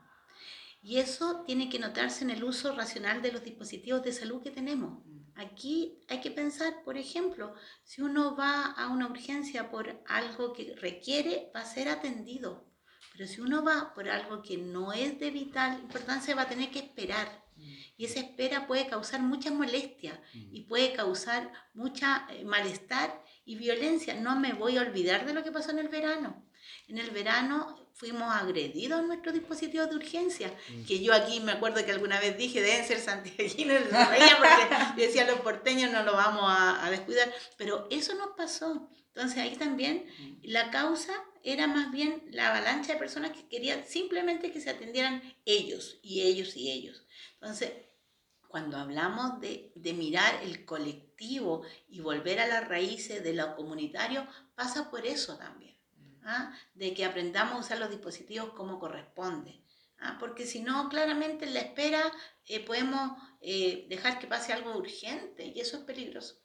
Y 0.87 0.99
eso 0.99 1.45
tiene 1.47 1.71
que 1.71 1.79
notarse 1.79 2.25
en 2.25 2.31
el 2.31 2.45
uso 2.45 2.75
racional 2.75 3.23
de 3.23 3.33
los 3.33 3.43
dispositivos 3.43 4.03
de 4.03 4.13
salud 4.13 4.43
que 4.43 4.51
tenemos. 4.51 5.03
Aquí 5.35 5.99
hay 6.09 6.21
que 6.21 6.31
pensar, 6.31 6.85
por 6.85 6.99
ejemplo, 6.99 7.55
si 7.85 8.03
uno 8.03 8.37
va 8.37 8.67
a 8.67 8.89
una 8.89 9.07
urgencia 9.07 9.71
por 9.71 10.03
algo 10.07 10.53
que 10.53 10.77
requiere, 10.77 11.51
va 11.57 11.61
a 11.61 11.65
ser 11.65 11.89
atendido. 11.89 12.71
Pero 13.13 13.27
si 13.27 13.41
uno 13.41 13.65
va 13.65 13.95
por 13.95 14.11
algo 14.11 14.43
que 14.43 14.59
no 14.59 14.93
es 14.93 15.19
de 15.19 15.31
vital 15.31 15.81
importancia, 15.81 16.35
va 16.35 16.43
a 16.43 16.49
tener 16.51 16.71
que 16.71 16.81
esperar. 16.81 17.43
Y 17.97 18.05
esa 18.05 18.21
espera 18.21 18.67
puede 18.67 18.87
causar 18.87 19.23
mucha 19.23 19.51
molestia 19.51 20.21
y 20.35 20.65
puede 20.65 20.93
causar 20.93 21.51
mucha 21.73 22.27
eh, 22.29 22.45
malestar 22.45 23.25
y 23.47 23.57
violencia. 23.57 24.21
No 24.21 24.39
me 24.39 24.53
voy 24.53 24.77
a 24.77 24.83
olvidar 24.83 25.25
de 25.25 25.33
lo 25.33 25.43
que 25.43 25.53
pasó 25.53 25.71
en 25.71 25.79
el 25.79 25.89
verano. 25.89 26.45
En 26.89 26.99
el 26.99 27.11
verano 27.11 27.84
fuimos 27.95 28.33
agredidos 28.35 29.01
en 29.01 29.07
nuestros 29.07 29.35
dispositivos 29.35 29.89
de 29.89 29.97
urgencia, 29.97 30.53
Mm. 30.69 30.85
que 30.85 31.03
yo 31.03 31.13
aquí 31.15 31.41
me 31.41 31.53
acuerdo 31.53 31.85
que 31.85 31.93
alguna 31.93 32.21
vez 32.21 32.37
dije, 32.37 32.61
deben 32.61 32.85
ser 32.85 32.99
santiaguinos, 33.01 33.83
porque 33.83 34.19
yo 34.97 35.07
decía, 35.07 35.25
los 35.27 35.41
porteños 35.41 35.91
no 35.93 36.03
lo 36.03 36.13
vamos 36.13 36.43
a, 36.47 36.85
a 36.85 36.91
descuidar, 36.91 37.33
pero 37.57 37.87
eso 37.91 38.15
nos 38.17 38.31
pasó. 38.37 38.91
Entonces 39.15 39.39
ahí 39.39 39.55
también 39.57 40.07
la 40.43 40.71
causa 40.73 41.13
era 41.45 41.69
más 41.69 41.93
bien 41.93 42.25
la 42.33 42.49
avalancha 42.49 42.95
de 42.95 42.99
personas 42.99 43.31
que 43.31 43.47
querían 43.47 43.85
simplemente 43.87 44.51
que 44.51 44.61
se 44.61 44.71
atendieran 44.71 45.23
ellos 45.45 45.99
y 46.03 46.23
ellos 46.23 46.57
y 46.57 46.73
ellos. 46.73 47.07
Entonces, 47.35 47.71
cuando 48.49 48.77
hablamos 48.77 49.41
de, 49.41 49.71
de 49.77 49.93
mirar 49.93 50.41
el 50.43 50.65
colectivo 50.65 51.63
y 51.89 52.01
volver 52.01 52.41
a 52.41 52.47
las 52.49 52.67
raíces 52.69 53.23
de 53.23 53.35
lo 53.35 53.55
comunitario, 53.55 54.27
pasa 54.57 54.91
por 54.91 55.07
eso 55.07 55.37
también. 55.37 55.74
¿Ah? 56.25 56.53
De 56.75 56.95
que 56.95 57.05
aprendamos 57.05 57.55
a 57.55 57.59
usar 57.59 57.79
los 57.79 57.91
dispositivos 57.91 58.51
como 58.55 58.79
corresponde. 58.79 59.61
¿ah? 59.99 60.17
Porque 60.19 60.47
si 60.47 60.61
no, 60.61 60.89
claramente 60.89 61.45
en 61.45 61.55
la 61.55 61.61
espera 61.61 62.11
eh, 62.47 62.61
podemos 62.61 63.13
eh, 63.41 63.87
dejar 63.89 64.19
que 64.19 64.27
pase 64.27 64.53
algo 64.53 64.77
urgente 64.77 65.45
y 65.45 65.61
eso 65.61 65.77
es 65.79 65.85
peligroso. 65.85 66.41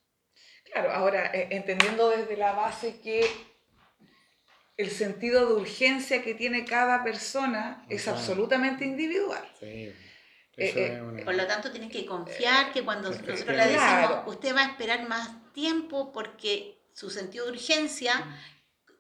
Claro, 0.72 0.92
ahora 0.92 1.32
eh, 1.34 1.48
entendiendo 1.52 2.10
desde 2.10 2.38
la 2.38 2.52
base 2.54 3.00
que 3.02 3.26
el 4.78 4.92
sentido 4.92 5.46
de 5.48 5.54
urgencia 5.62 6.22
que 6.24 6.36
tiene 6.36 6.64
cada 6.66 7.04
persona 7.04 7.86
es 7.90 8.08
absolutamente 8.08 8.86
individual. 8.86 9.44
Sí, 9.60 9.94
Eh, 10.62 10.74
eh, 10.98 11.02
una- 11.02 11.24
Por 11.24 11.36
lo 11.36 11.48
tanto, 11.48 11.72
tienen 11.72 11.90
que 11.90 12.06
confiar 12.06 12.74
que 12.74 12.84
cuando 12.84 13.14
Sí, 13.14 13.20
nosotros 13.22 13.56
le 13.56 13.66
decimos, 13.66 13.78
Claro. 13.78 14.24
usted 14.28 14.54
va 14.54 14.62
a 14.66 14.66
esperar 14.72 15.08
más 15.08 15.30
tiempo 15.54 16.12
porque 16.12 16.82
su 16.94 17.10
sentido 17.10 17.46
de 17.46 17.52
urgencia 17.54 18.12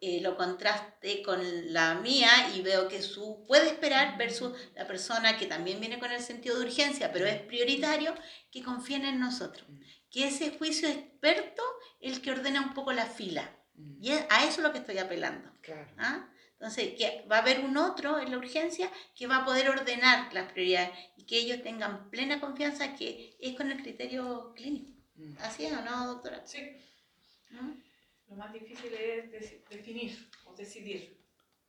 eh, 0.02 0.22
lo 0.22 0.38
contraste 0.38 1.22
con 1.24 1.40
la 1.74 1.96
mía 1.96 2.30
y 2.56 2.62
veo 2.62 2.88
que 2.88 3.02
su 3.02 3.46
puede 3.48 3.68
esperar 3.68 4.18
versus 4.18 4.54
la 4.76 4.88
persona 4.88 5.38
que 5.38 5.46
también 5.46 5.80
viene 5.80 6.00
con 6.00 6.12
el 6.12 6.22
sentido 6.22 6.58
de 6.58 6.66
urgencia, 6.66 7.12
pero 7.12 7.26
es 7.26 7.42
prioritario, 7.42 8.14
que 8.52 8.64
confíen 8.64 9.06
en 9.06 9.20
nosotros. 9.20 9.68
Que 10.10 10.28
ese 10.28 10.58
juicio 10.58 10.88
experto 10.90 11.62
el 12.00 12.22
que 12.22 12.32
ordena 12.32 12.62
un 12.62 12.74
poco 12.74 12.94
la 12.94 13.06
fila. 13.06 13.56
Y 14.02 14.12
es- 14.12 14.26
a 14.30 14.44
eso 14.46 14.58
es 14.58 14.64
lo 14.64 14.72
que 14.72 14.80
estoy 14.80 14.98
apelando. 14.98 15.52
Claro. 15.62 15.88
¿ah? 15.98 16.30
Entonces, 16.54 16.94
que 16.98 17.26
va 17.32 17.38
a 17.38 17.40
haber 17.40 17.60
un 17.62 17.78
otro 17.78 18.20
en 18.20 18.32
la 18.32 18.38
urgencia 18.38 18.92
que 19.16 19.28
va 19.28 19.38
a 19.38 19.46
poder 19.46 19.70
ordenar 19.70 20.34
las 20.34 20.52
prioridades 20.52 20.92
y 21.16 21.26
que 21.26 21.38
ellos 21.38 21.62
tengan 21.64 22.10
plena 22.10 22.42
confianza 22.42 22.96
que 22.96 23.38
es 23.40 23.56
con 23.56 23.72
el 23.72 23.82
criterio 23.82 24.54
clínico. 24.56 24.92
¿Así 25.40 25.66
es 25.66 25.74
o 25.74 25.82
no, 25.82 26.08
doctora? 26.08 26.42
Sí, 26.46 26.60
¿Mm? 27.52 27.72
Lo 28.30 28.36
más 28.36 28.54
difícil 28.54 28.94
es 28.94 29.32
deci- 29.32 29.68
definir 29.70 30.12
o 30.46 30.54
decidir, 30.56 31.18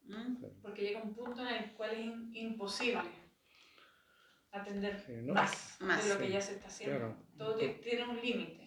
¿Mm? 0.03 0.45
porque 0.63 0.83
llega 0.83 1.03
un 1.03 1.15
punto 1.15 1.41
en 1.47 1.55
el 1.55 1.73
cual 1.73 1.91
es 1.93 1.99
in- 2.01 2.31
imposible 2.35 3.01
atender 4.53 4.99
Sí, 5.07 5.13
¿no? 5.23 5.35
más, 5.35 5.77
Más, 5.81 6.03
de 6.05 6.15
lo 6.15 6.21
que 6.21 6.27
sí, 6.27 6.33
ya 6.33 6.41
se 6.41 6.53
está 6.55 6.67
haciendo. 6.69 6.99
claro. 6.99 7.17
Todo 7.39 7.57
tiene 7.81 8.09
un 8.09 8.21
límite. 8.21 8.61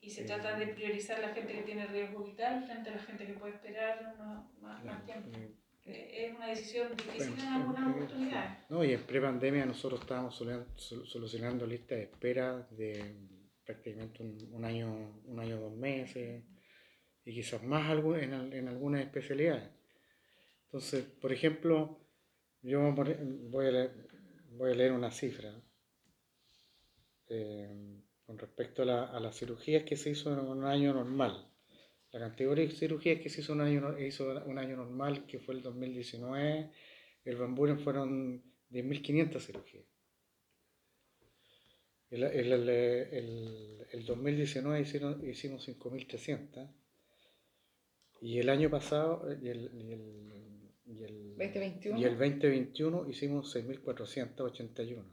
Y 0.00 0.10
se 0.10 0.22
Sí. 0.22 0.26
trata 0.28 0.56
de 0.56 0.68
priorizar 0.68 1.18
la 1.20 1.30
gente 1.34 1.52
que 1.52 1.62
tiene 1.62 1.86
riesgo 1.86 2.24
vital 2.24 2.64
frente 2.64 2.90
a 2.90 2.96
la 2.96 3.02
gente 3.02 3.26
que 3.26 3.32
puede 3.34 3.54
esperar 3.54 4.16
más, 4.60 5.04
tiempo. 5.04 5.28
Eh, 5.84 6.26
Es 6.26 6.36
una 6.36 6.46
decisión 6.48 6.94
difícil 6.96 7.30
bueno, 7.34 7.42
en 7.42 7.48
algunas 7.48 7.88
oportunidades. 7.96 8.70
No, 8.70 8.84
y 8.84 8.92
en 8.92 9.02
pre-pandemia 9.04 9.64
nosotros 9.66 10.00
estábamos 10.02 10.38
solu- 10.40 10.66
sol- 10.76 11.06
solucionando 11.06 11.66
listas 11.66 11.98
de 11.98 12.02
espera 12.04 12.58
de 12.70 13.16
prácticamente 13.64 14.22
un, 14.22 14.38
un 14.52 14.64
año, 14.64 15.20
un 15.24 15.40
año, 15.40 15.58
dos 15.60 15.74
meses, 15.76 16.44
y 17.28 17.34
quizás 17.34 17.62
más 17.62 17.84
en, 18.24 18.32
al- 18.34 18.52
en 18.54 18.68
algunas 18.68 19.02
especialidades. 19.02 19.70
Entonces, 20.66 21.04
por 21.22 21.32
ejemplo, 21.32 21.98
yo 22.62 22.92
voy 22.94 23.66
a 23.66 23.70
leer, 24.74 24.92
una 24.92 25.10
cifra 25.10 25.52
eh, 27.28 27.68
con 28.26 28.38
respecto 28.38 28.82
a, 28.82 28.86
la- 28.86 29.04
a 29.04 29.20
las 29.20 29.36
cirugías 29.36 29.84
que 29.84 29.96
se 29.96 30.10
hizo 30.10 30.32
en 30.32 30.40
un 30.40 30.64
año 30.64 30.92
normal. 30.92 31.48
La 32.12 32.20
cantidad 32.20 32.54
de 32.56 32.70
cirugías 32.70 33.20
que 33.20 33.28
se 33.30 33.40
hizo 33.42 33.52
un 33.54 33.60
año, 33.62 33.98
hizo 33.98 34.24
un 34.46 34.58
año 34.58 34.76
normal, 34.76 35.26
que 35.26 35.38
fue 35.40 35.54
el 35.54 35.62
2019, 35.62 36.70
el 37.24 37.36
Van 37.36 37.54
Buren 37.54 37.80
fueron 37.80 38.42
10.500 38.70 39.44
cirugías. 39.46 39.84
El, 42.10 42.22
el, 42.24 42.52
el- 42.68 43.86
el 43.92 44.04
2019 44.04 44.80
hicieron, 44.82 45.26
hicimos 45.26 45.62
5.300. 45.64 46.68
Y 48.20 48.38
el 48.38 48.48
año 48.48 48.68
pasado, 48.70 49.30
eh, 49.30 49.38
y 49.40 49.48
el, 49.48 49.70
y 49.74 49.92
el, 49.92 50.72
y 50.86 51.04
el, 51.04 51.36
2021. 51.36 51.98
y 52.00 52.04
el 52.04 52.18
2021 52.18 53.08
hicimos 53.08 53.54
6.481. 53.54 55.04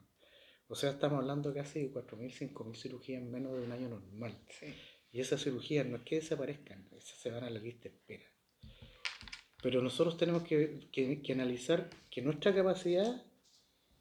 O 0.68 0.76
sea, 0.76 0.90
estamos 0.92 1.20
hablando 1.20 1.54
casi 1.54 1.82
de 1.84 1.94
4.000, 1.94 2.52
5.000 2.54 2.76
cirugías 2.76 3.22
en 3.22 3.32
menos 3.32 3.54
de 3.58 3.64
un 3.66 3.72
año 3.72 3.90
normal. 3.90 4.36
Sí. 4.50 4.74
Y 5.12 5.20
esas 5.22 5.44
cirugías 5.44 5.86
no 5.86 5.98
es 5.98 6.04
que 6.04 6.16
desaparezcan, 6.16 6.88
esas 6.98 7.18
se 7.20 7.30
van 7.32 7.44
a 7.44 7.50
la 7.50 7.60
lista 7.60 7.88
de 7.90 7.96
espera. 7.96 8.26
Pero 9.62 9.82
nosotros 9.82 10.18
tenemos 10.18 10.44
que, 10.44 10.90
que- 10.92 11.22
que 11.22 11.34
analizar 11.34 11.90
que 12.12 12.22
nuestra 12.22 12.54
capacidad 12.54 13.24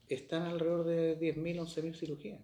está 0.09 0.37
en 0.38 0.43
alrededor 0.45 0.85
de 0.85 1.19
10.000, 1.19 1.61
11.000 1.61 1.95
cirugías. 1.95 2.40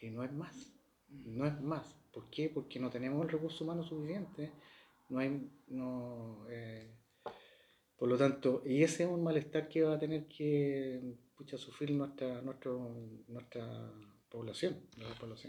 Y 0.00 0.10
no 0.10 0.24
es 0.24 0.32
más, 0.32 0.72
no 1.08 1.46
es 1.46 1.60
más. 1.60 1.94
¿Por 2.14 2.30
qué? 2.30 2.48
Porque 2.48 2.78
no 2.78 2.88
tenemos 2.90 3.24
el 3.24 3.30
recurso 3.30 3.64
humano 3.64 3.82
suficiente. 3.82 4.52
No 5.08 5.18
hay, 5.18 5.50
no, 5.66 6.46
eh, 6.48 6.88
Por 7.96 8.08
lo 8.08 8.16
tanto, 8.16 8.62
y 8.64 8.84
ese 8.84 9.02
es 9.02 9.08
un 9.08 9.22
malestar 9.22 9.68
que 9.68 9.82
va 9.82 9.94
a 9.94 9.98
tener 9.98 10.26
que 10.28 11.16
sufrir 11.56 11.90
nuestra, 11.90 12.40
nuestro, 12.40 12.78
nuestra 13.28 13.92
población, 14.28 14.88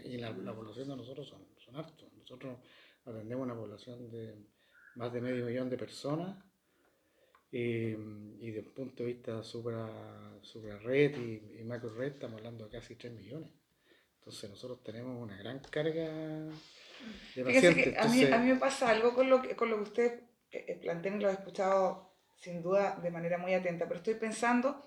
Y 0.04 0.18
la, 0.18 0.34
población 0.54 0.88
de 0.88 0.96
nosotros 0.96 1.28
son, 1.28 1.46
son 1.56 1.76
hartos. 1.76 2.12
Nosotros 2.14 2.58
atendemos 3.04 3.44
una 3.44 3.54
población 3.54 4.10
de 4.10 4.34
más 4.96 5.12
de 5.12 5.20
medio 5.20 5.46
millón 5.46 5.70
de 5.70 5.76
personas 5.76 6.44
y, 7.50 7.92
y 8.40 8.50
desde 8.50 8.68
un 8.68 8.74
punto 8.74 9.02
de 9.02 9.12
vista 9.12 9.42
supra, 9.42 10.38
supra 10.42 10.78
red 10.78 11.16
y, 11.58 11.64
macro 11.64 11.90
red 11.94 12.12
estamos 12.12 12.38
hablando 12.38 12.64
de 12.64 12.70
casi 12.70 12.96
3 12.96 13.12
millones. 13.12 13.50
Entonces 14.26 14.50
nosotros 14.50 14.82
tenemos 14.82 15.22
una 15.22 15.36
gran 15.36 15.60
carga 15.70 16.02
de 17.36 17.44
pacientes. 17.44 17.96
a, 17.96 18.08
mí, 18.08 18.24
a 18.24 18.38
mí 18.38 18.48
me 18.48 18.56
pasa 18.56 18.90
algo 18.90 19.14
con 19.14 19.30
lo 19.30 19.40
que, 19.40 19.54
con 19.54 19.70
lo 19.70 19.76
que 19.76 19.82
usted 19.84 20.20
eh, 20.50 20.64
eh, 20.66 20.78
plantean 20.82 21.20
y 21.20 21.22
lo 21.22 21.30
he 21.30 21.32
escuchado 21.32 22.10
sin 22.34 22.60
duda 22.60 22.98
de 23.00 23.12
manera 23.12 23.38
muy 23.38 23.54
atenta, 23.54 23.86
pero 23.86 23.98
estoy 23.98 24.14
pensando 24.14 24.84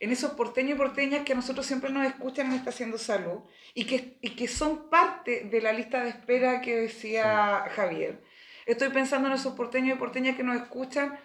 en 0.00 0.10
esos 0.10 0.32
porteños 0.32 0.74
y 0.74 0.78
porteñas 0.78 1.24
que 1.24 1.32
a 1.32 1.36
nosotros 1.36 1.64
siempre 1.64 1.90
nos 1.90 2.04
escuchan 2.08 2.52
en 2.52 2.68
Haciendo 2.68 2.98
Salud 2.98 3.42
y 3.72 3.84
que, 3.84 4.18
y 4.20 4.30
que 4.30 4.48
son 4.48 4.90
parte 4.90 5.44
de 5.44 5.60
la 5.60 5.72
lista 5.72 6.02
de 6.02 6.10
espera 6.10 6.60
que 6.60 6.74
decía 6.74 7.64
Javier. 7.76 8.20
Estoy 8.66 8.88
pensando 8.88 9.28
en 9.28 9.34
esos 9.34 9.54
porteños 9.54 9.96
y 9.96 10.00
porteñas 10.00 10.36
que 10.36 10.42
nos 10.42 10.56
escuchan 10.56 11.20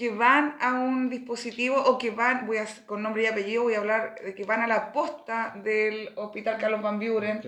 que 0.00 0.08
van 0.08 0.56
a 0.62 0.72
un 0.72 1.10
dispositivo 1.10 1.76
o 1.76 1.98
que 1.98 2.10
van, 2.10 2.46
voy 2.46 2.56
a, 2.56 2.66
con 2.86 3.02
nombre 3.02 3.22
y 3.22 3.26
apellido, 3.26 3.64
voy 3.64 3.74
a 3.74 3.80
hablar 3.80 4.14
de 4.24 4.34
que 4.34 4.44
van 4.44 4.62
a 4.62 4.66
la 4.66 4.92
posta 4.92 5.54
del 5.62 6.12
Hospital 6.16 6.56
Carlos 6.56 6.80
Van 6.80 6.98
Buren 6.98 7.42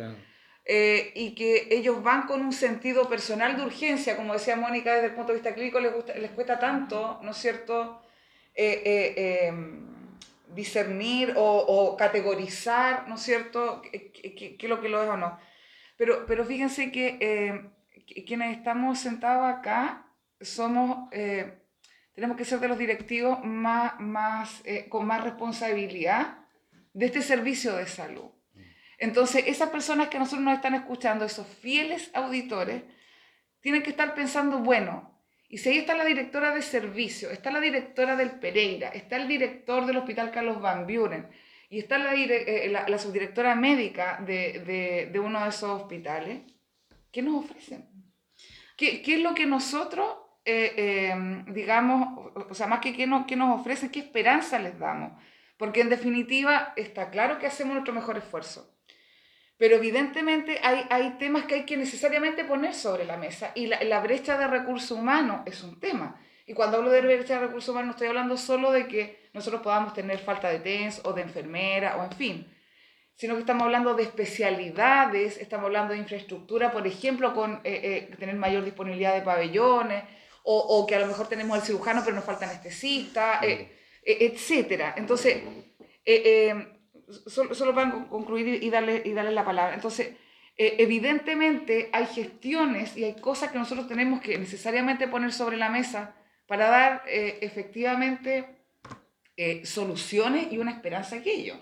eh, 0.66 1.12
y 1.14 1.34
que 1.34 1.68
ellos 1.70 2.02
van 2.02 2.26
con 2.26 2.42
un 2.42 2.52
sentido 2.52 3.08
personal 3.08 3.56
de 3.56 3.64
urgencia, 3.64 4.18
como 4.18 4.34
decía 4.34 4.54
Mónica, 4.54 4.92
desde 4.92 5.06
el 5.06 5.14
punto 5.14 5.32
de 5.32 5.38
vista 5.38 5.54
clínico 5.54 5.80
les, 5.80 5.94
gusta, 5.94 6.14
les 6.14 6.30
cuesta 6.32 6.58
tanto, 6.58 7.20
¿no 7.22 7.30
es 7.30 7.38
cierto?, 7.38 8.02
eh, 8.54 8.82
eh, 8.84 9.46
em, 9.46 9.86
discernir 10.54 11.32
o, 11.34 11.56
o, 11.56 11.96
categorizar, 11.96 13.08
¿no 13.08 13.14
es 13.14 13.22
cierto?, 13.22 13.80
qué 13.80 14.58
es 14.60 14.68
lo 14.68 14.78
que 14.82 14.90
lo 14.90 15.02
es 15.02 15.08
o 15.08 15.16
no. 15.16 15.38
Pero, 15.96 16.26
pero 16.26 16.44
fíjense 16.44 16.92
que 16.92 17.70
quienes 18.26 18.58
estamos 18.58 18.98
sentados 18.98 19.50
acá 19.50 20.04
somos 20.38 21.08
tenemos 22.14 22.36
que 22.36 22.44
ser 22.44 22.60
de 22.60 22.68
los 22.68 22.78
directivos 22.78 23.44
más, 23.44 23.98
más, 24.00 24.60
eh, 24.64 24.88
con 24.88 25.06
más 25.06 25.24
responsabilidad 25.24 26.38
de 26.92 27.06
este 27.06 27.22
servicio 27.22 27.76
de 27.76 27.86
salud. 27.86 28.30
Entonces, 28.98 29.44
esas 29.46 29.70
personas 29.70 30.08
que 30.08 30.18
nosotros 30.18 30.44
nos 30.44 30.54
están 30.54 30.74
escuchando, 30.74 31.24
esos 31.24 31.46
fieles 31.46 32.10
auditores, 32.14 32.82
tienen 33.60 33.82
que 33.82 33.90
estar 33.90 34.14
pensando, 34.14 34.58
bueno, 34.58 35.12
y 35.48 35.58
si 35.58 35.68
ahí 35.68 35.78
está 35.78 35.94
la 35.94 36.04
directora 36.04 36.54
de 36.54 36.62
servicio, 36.62 37.30
está 37.30 37.50
la 37.50 37.60
directora 37.60 38.16
del 38.16 38.38
Pereira, 38.38 38.88
está 38.88 39.16
el 39.16 39.28
director 39.28 39.86
del 39.86 39.98
Hospital 39.98 40.30
Carlos 40.30 40.60
Van 40.60 40.86
Buren, 40.86 41.28
y 41.68 41.78
está 41.78 41.98
la, 41.98 42.14
eh, 42.14 42.98
subdirectora 42.98 43.54
médica 43.54 44.22
de, 44.26 44.62
de, 44.64 45.10
de, 45.12 45.18
uno 45.18 45.42
de 45.42 45.48
esos 45.48 45.82
hospitales, 45.82 46.42
¿qué 47.10 47.22
nos 47.22 47.44
ofrecen? 47.44 47.88
¿Qué, 48.76 49.02
¿Qué, 49.02 49.14
es 49.14 49.20
lo 49.20 49.34
que 49.34 49.46
nosotros 49.46 50.21
eh, 50.44 51.10
em, 51.12 51.44
digamos, 51.52 52.32
o 52.50 52.54
sea, 52.54 52.66
más 52.66 52.80
que 52.80 52.94
qué 52.94 53.06
nos, 53.06 53.26
qué 53.26 53.36
nos 53.36 53.60
ofrecen, 53.60 53.90
qué 53.90 54.00
esperanza 54.00 54.58
les 54.58 54.78
damos. 54.78 55.12
Porque 55.56 55.80
en 55.80 55.88
definitiva 55.88 56.72
está 56.76 57.10
claro 57.10 57.38
que 57.38 57.46
hacemos 57.46 57.74
nuestro 57.74 57.94
mejor 57.94 58.16
esfuerzo. 58.18 58.68
Pero 59.56 59.76
evidentemente 59.76 60.58
hay, 60.62 60.84
hay 60.90 61.10
temas 61.18 61.44
que 61.44 61.54
hay 61.54 61.64
que 61.64 61.76
necesariamente 61.76 62.44
poner 62.44 62.74
sobre 62.74 63.04
la 63.04 63.16
mesa 63.16 63.52
y 63.54 63.66
la, 63.66 63.80
la 63.84 64.00
brecha 64.00 64.36
de 64.36 64.48
recursos 64.48 64.90
humanos 64.90 65.42
es 65.46 65.62
un 65.62 65.78
tema. 65.78 66.20
Y 66.46 66.54
cuando 66.54 66.78
hablo 66.78 66.90
de 66.90 67.00
brecha 67.00 67.34
de 67.34 67.46
recursos 67.46 67.68
humanos 67.68 67.86
no 67.86 67.92
estoy 67.92 68.08
hablando 68.08 68.36
solo 68.36 68.72
de 68.72 68.88
que 68.88 69.30
nosotros 69.32 69.62
podamos 69.62 69.94
tener 69.94 70.18
falta 70.18 70.48
de 70.48 70.58
TENS 70.58 71.02
o 71.04 71.12
de 71.12 71.22
enfermera 71.22 71.96
o 71.96 72.04
en 72.04 72.12
fin, 72.12 72.52
sino 73.14 73.34
que 73.34 73.40
estamos 73.40 73.62
hablando 73.62 73.94
de 73.94 74.02
especialidades, 74.02 75.38
estamos 75.38 75.66
hablando 75.66 75.92
de 75.92 76.00
infraestructura, 76.00 76.72
por 76.72 76.86
ejemplo, 76.86 77.32
con 77.34 77.60
eh, 77.62 78.08
eh, 78.10 78.16
tener 78.18 78.34
mayor 78.34 78.64
disponibilidad 78.64 79.14
de 79.14 79.22
pabellones, 79.22 80.02
o, 80.44 80.58
o, 80.58 80.86
que 80.86 80.94
a 80.94 81.00
lo 81.00 81.06
mejor 81.06 81.28
tenemos 81.28 81.56
el 81.56 81.64
cirujano 81.64 82.02
pero 82.04 82.16
nos 82.16 82.24
falta 82.24 82.46
anestesista, 82.46 83.40
eh, 83.42 83.72
eh, 84.04 84.18
etcétera. 84.20 84.94
Entonces, 84.96 85.42
eh, 86.04 86.66
solo, 87.26 87.54
solo, 87.54 87.74
para 87.74 88.08
concluir 88.08 88.62
y 88.62 88.70
darle, 88.70 89.02
y 89.04 89.12
darle 89.12 89.32
la 89.32 89.44
palabra. 89.44 89.74
Entonces, 89.74 90.16
evidentemente 90.56 91.88
hay 91.92 92.06
gestiones 92.06 92.96
y 92.96 93.04
hay 93.04 93.14
cosas 93.14 93.50
que 93.50 93.58
nosotros 93.58 93.88
tenemos 93.88 94.20
que 94.20 94.36
necesariamente 94.38 95.08
poner 95.08 95.32
sobre 95.32 95.56
la 95.56 95.70
mesa 95.70 96.14
para 96.46 96.68
dar 96.68 97.02
efectivamente 97.06 98.44
soluciones 99.64 100.52
y 100.52 100.58
una 100.58 100.72
esperanza 100.72 101.16
a 101.16 101.18
aquello. 101.20 101.56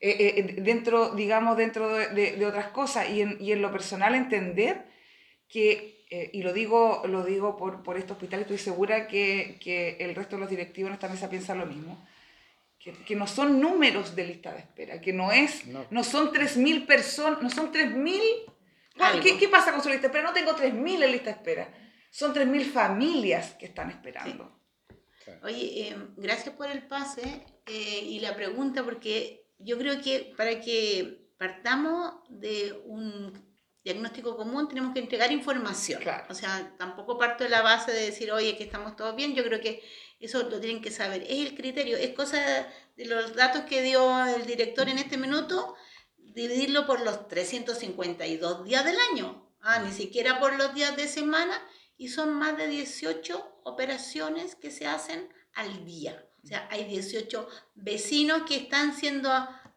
dentro, 0.00 1.14
digamos, 1.14 1.56
dentro 1.56 1.96
de, 1.96 2.32
de, 2.32 2.46
otras 2.46 2.68
cosas 2.68 3.08
y 3.08 3.22
en, 3.22 3.36
y 3.40 3.52
en, 3.52 3.62
lo 3.62 3.70
personal 3.70 4.14
entender 4.14 4.84
que 5.48 5.93
eh, 6.16 6.30
y 6.32 6.42
lo 6.44 6.52
digo, 6.52 7.02
lo 7.08 7.24
digo 7.24 7.56
por, 7.56 7.82
por 7.82 7.96
este 7.96 8.12
hospital, 8.12 8.42
estoy 8.42 8.58
segura 8.58 9.08
que, 9.08 9.58
que, 9.60 9.96
el 9.98 10.14
resto 10.14 10.36
de 10.36 10.42
los 10.42 10.50
directivos 10.50 10.86
en 10.90 10.94
esta 10.94 11.08
mesa 11.08 11.28
piensan 11.28 11.58
lo 11.58 11.66
mismo, 11.66 12.06
que, 12.78 12.92
que 12.92 13.16
no 13.16 13.26
son 13.26 13.60
números 13.60 14.14
de 14.14 14.24
lista 14.24 14.52
de 14.52 14.60
espera, 14.60 15.00
que 15.00 15.12
no, 15.12 15.32
es, 15.32 15.66
no. 15.66 15.84
no 15.90 16.04
son 16.04 16.32
3.000 16.32 16.86
personas, 16.86 17.42
no 17.42 17.50
son 17.50 17.72
3.000... 17.72 18.20
¿Qué, 19.24 19.36
¿Qué 19.36 19.48
pasa 19.48 19.72
con 19.72 19.82
su 19.82 19.88
lista 19.88 20.02
de 20.02 20.06
espera? 20.06 20.22
No 20.22 20.32
tengo 20.32 20.52
3.000 20.52 21.02
en 21.02 21.10
lista 21.10 21.30
de 21.30 21.36
espera, 21.36 21.68
son 22.10 22.32
3.000 22.32 22.64
familias 22.64 23.54
que 23.54 23.66
están 23.66 23.90
esperando. 23.90 24.56
Sí. 25.24 25.32
Oye, 25.42 25.88
eh, 25.88 25.96
gracias 26.16 26.54
por 26.54 26.70
el 26.70 26.86
pase 26.86 27.44
eh, 27.66 28.04
y 28.04 28.20
la 28.20 28.36
pregunta, 28.36 28.84
porque 28.84 29.48
yo 29.58 29.78
creo 29.78 30.00
que 30.00 30.32
para 30.36 30.60
que 30.60 31.26
partamos 31.38 32.14
de 32.28 32.72
un 32.84 33.53
diagnóstico 33.84 34.36
común, 34.36 34.66
tenemos 34.66 34.94
que 34.94 35.00
entregar 35.00 35.30
información. 35.30 36.02
O 36.30 36.34
sea, 36.34 36.74
tampoco 36.78 37.18
parto 37.18 37.44
de 37.44 37.50
la 37.50 37.60
base 37.60 37.92
de 37.92 38.06
decir, 38.06 38.32
oye, 38.32 38.56
que 38.56 38.64
estamos 38.64 38.96
todos 38.96 39.14
bien. 39.14 39.34
Yo 39.34 39.44
creo 39.44 39.60
que 39.60 39.82
eso 40.18 40.42
lo 40.42 40.58
tienen 40.58 40.80
que 40.80 40.90
saber. 40.90 41.22
Es 41.22 41.46
el 41.46 41.54
criterio, 41.54 41.98
es 41.98 42.14
cosa 42.14 42.66
de 42.96 43.04
los 43.04 43.34
datos 43.34 43.64
que 43.64 43.82
dio 43.82 44.24
el 44.26 44.46
director 44.46 44.88
en 44.88 44.98
este 44.98 45.18
minuto, 45.18 45.74
dividirlo 46.16 46.86
por 46.86 47.02
los 47.02 47.28
352 47.28 48.64
días 48.64 48.84
del 48.86 48.96
año. 49.12 49.52
Ah, 49.60 49.78
ni 49.80 49.92
siquiera 49.92 50.40
por 50.40 50.56
los 50.56 50.74
días 50.74 50.96
de 50.96 51.06
semana. 51.06 51.60
Y 51.98 52.08
son 52.08 52.32
más 52.32 52.56
de 52.56 52.68
18 52.68 53.60
operaciones 53.64 54.56
que 54.56 54.70
se 54.70 54.86
hacen 54.86 55.28
al 55.52 55.84
día. 55.84 56.26
O 56.42 56.46
sea, 56.46 56.66
hay 56.70 56.84
18 56.84 57.48
vecinos 57.74 58.42
que 58.48 58.56
están 58.56 58.96
siendo 58.96 59.30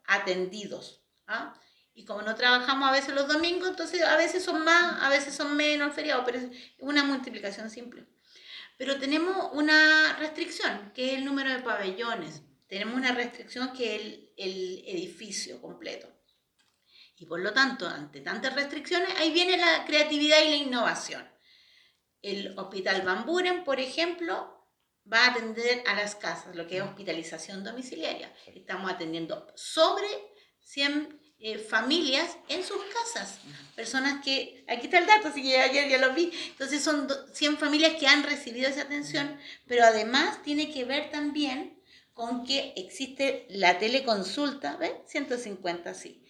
atendidos. 0.06 1.04
¿ah? 1.28 1.60
Y 1.98 2.06
como 2.06 2.22
no 2.22 2.36
trabajamos 2.36 2.88
a 2.88 2.92
veces 2.92 3.16
los 3.16 3.28
domingos, 3.28 3.70
entonces 3.70 4.04
a 4.04 4.16
veces 4.18 4.44
son 4.44 4.64
más, 4.64 5.02
a 5.02 5.10
veces 5.10 5.34
son 5.34 5.58
menos 5.58 5.96
feriados, 5.96 6.24
pero 6.28 6.38
es 6.38 6.46
una 6.78 7.04
multiplicación 7.04 7.72
simple. 7.72 8.06
Pero 8.78 9.00
tenemos 9.00 9.50
una 9.54 10.16
restricción, 10.20 10.92
que 10.94 11.08
es 11.08 11.14
el 11.18 11.26
número 11.26 11.50
de 11.50 11.58
pabellones. 11.58 12.44
Tenemos 12.68 12.94
una 12.94 13.14
restricción 13.14 13.74
que 13.74 13.96
es 13.96 14.02
el, 14.04 14.32
el 14.38 14.84
edificio 14.86 15.60
completo. 15.60 16.08
Y 17.16 17.26
por 17.26 17.40
lo 17.40 17.52
tanto, 17.52 17.88
ante 17.88 18.22
tantas 18.22 18.54
restricciones, 18.54 19.10
ahí 19.18 19.34
viene 19.34 19.58
la 19.58 19.84
creatividad 19.86 20.44
y 20.44 20.50
la 20.50 20.56
innovación. 20.56 21.28
El 22.22 22.56
Hospital 22.60 23.02
Van 23.02 23.26
Buren, 23.26 23.64
por 23.64 23.80
ejemplo, 23.80 24.70
va 25.12 25.26
a 25.26 25.32
atender 25.32 25.84
a 25.88 25.96
las 25.96 26.14
casas, 26.14 26.56
lo 26.56 26.68
que 26.68 26.78
es 26.78 26.84
hospitalización 26.84 27.64
domiciliaria. 27.64 28.32
Estamos 28.54 28.92
atendiendo 28.92 29.52
sobre 29.56 30.08
100 30.60 31.27
eh, 31.40 31.60
familias 31.60 32.38
en 32.48 32.64
sus 32.64 32.82
casas. 32.86 33.38
Personas 33.76 34.24
que, 34.24 34.66
aquí 34.68 34.86
está 34.86 34.98
el 34.98 35.06
dato, 35.06 35.28
así 35.28 35.44
que 35.44 35.60
ayer 35.60 35.88
ya 35.88 36.00
lo 36.00 36.14
vi. 36.14 36.32
Entonces 36.48 36.84
son 36.84 37.08
100 37.32 37.58
familias 37.58 37.94
que 38.00 38.08
han 38.08 38.24
recibido 38.24 38.68
esa 38.68 38.82
atención, 38.82 39.38
pero 39.68 39.84
además 39.84 40.42
tiene 40.42 40.72
que 40.72 40.86
ver 40.86 41.12
también 41.12 41.78
con 42.16 42.44
que 42.44 42.74
existe 42.76 43.46
la 43.50 43.78
teleconsulta, 43.78 44.78
¿ven? 44.78 44.94
150, 45.06 45.94
sí. 45.94 46.24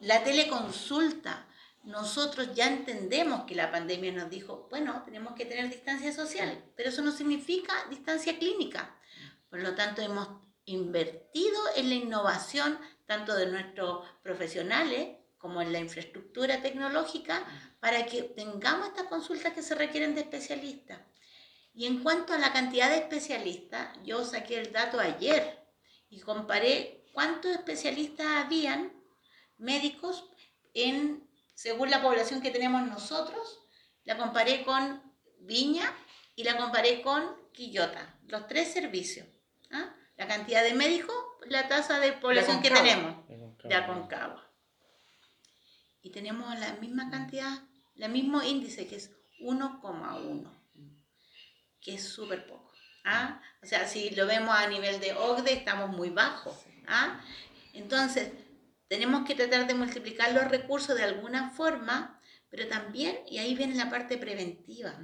La 0.00 0.24
teleconsulta, 0.24 1.46
nosotros 1.84 2.54
ya 2.54 2.68
entendemos 2.68 3.44
que 3.44 3.54
la 3.54 3.70
pandemia 3.70 4.12
nos 4.12 4.30
dijo, 4.30 4.66
bueno, 4.70 5.02
tenemos 5.04 5.34
que 5.34 5.44
tener 5.44 5.68
distancia 5.68 6.14
social, 6.14 6.64
pero 6.74 6.88
eso 6.88 7.02
no 7.02 7.12
significa 7.12 7.74
distancia 7.90 8.38
clínica. 8.38 8.96
Por 9.50 9.60
lo 9.60 9.74
tanto, 9.74 10.00
hemos 10.00 10.28
invertido 10.64 11.60
en 11.76 11.90
la 11.90 11.94
innovación 11.96 12.78
tanto 13.08 13.34
de 13.34 13.46
nuestros 13.46 14.06
profesionales 14.22 15.16
como 15.38 15.62
en 15.62 15.72
la 15.72 15.78
infraestructura 15.78 16.60
tecnológica 16.60 17.42
para 17.80 18.04
que 18.04 18.22
tengamos 18.22 18.88
estas 18.88 19.06
consultas 19.06 19.54
que 19.54 19.62
se 19.62 19.74
requieren 19.74 20.14
de 20.14 20.20
especialistas. 20.20 21.00
Y 21.72 21.86
en 21.86 22.02
cuanto 22.02 22.34
a 22.34 22.38
la 22.38 22.52
cantidad 22.52 22.90
de 22.90 22.98
especialistas, 22.98 23.96
yo 24.04 24.24
saqué 24.26 24.60
el 24.60 24.72
dato 24.72 25.00
ayer 25.00 25.64
y 26.10 26.20
comparé 26.20 27.06
cuántos 27.14 27.52
especialistas 27.52 28.26
habían 28.44 28.92
médicos 29.56 30.28
en 30.74 31.26
según 31.54 31.90
la 31.90 32.02
población 32.02 32.42
que 32.42 32.50
tenemos 32.50 32.86
nosotros, 32.86 33.60
la 34.04 34.18
comparé 34.18 34.64
con 34.64 35.02
Viña 35.40 35.92
y 36.36 36.44
la 36.44 36.58
comparé 36.58 37.00
con 37.00 37.36
Quillota 37.52 38.20
los 38.26 38.46
tres 38.46 38.70
servicios. 38.70 39.26
¿ah? 39.72 39.94
La 40.16 40.28
cantidad 40.28 40.62
de 40.62 40.74
médicos, 40.74 41.16
la 41.50 41.68
tasa 41.68 42.00
de 42.00 42.12
población 42.12 42.62
que 42.62 42.70
tenemos 42.70 43.16
de 43.64 43.74
Aconcagua. 43.74 44.44
Y 46.02 46.10
tenemos 46.10 46.58
la 46.58 46.72
misma 46.74 47.10
cantidad, 47.10 47.62
el 47.96 48.10
mismo 48.10 48.42
índice 48.42 48.86
que 48.86 48.96
es 48.96 49.10
1,1, 49.40 50.50
que 51.80 51.94
es 51.94 52.04
súper 52.04 52.46
poco. 52.46 52.72
¿ah? 53.04 53.40
O 53.62 53.66
sea, 53.66 53.86
si 53.86 54.10
lo 54.10 54.26
vemos 54.26 54.54
a 54.54 54.68
nivel 54.68 55.00
de 55.00 55.12
OCDE, 55.12 55.52
estamos 55.52 55.90
muy 55.90 56.10
bajos. 56.10 56.56
¿ah? 56.86 57.20
Entonces, 57.72 58.30
tenemos 58.88 59.26
que 59.26 59.34
tratar 59.34 59.66
de 59.66 59.74
multiplicar 59.74 60.32
los 60.32 60.48
recursos 60.48 60.96
de 60.96 61.04
alguna 61.04 61.50
forma, 61.50 62.20
pero 62.48 62.66
también, 62.68 63.18
y 63.28 63.38
ahí 63.38 63.54
viene 63.54 63.74
la 63.74 63.90
parte 63.90 64.16
preventiva, 64.16 64.98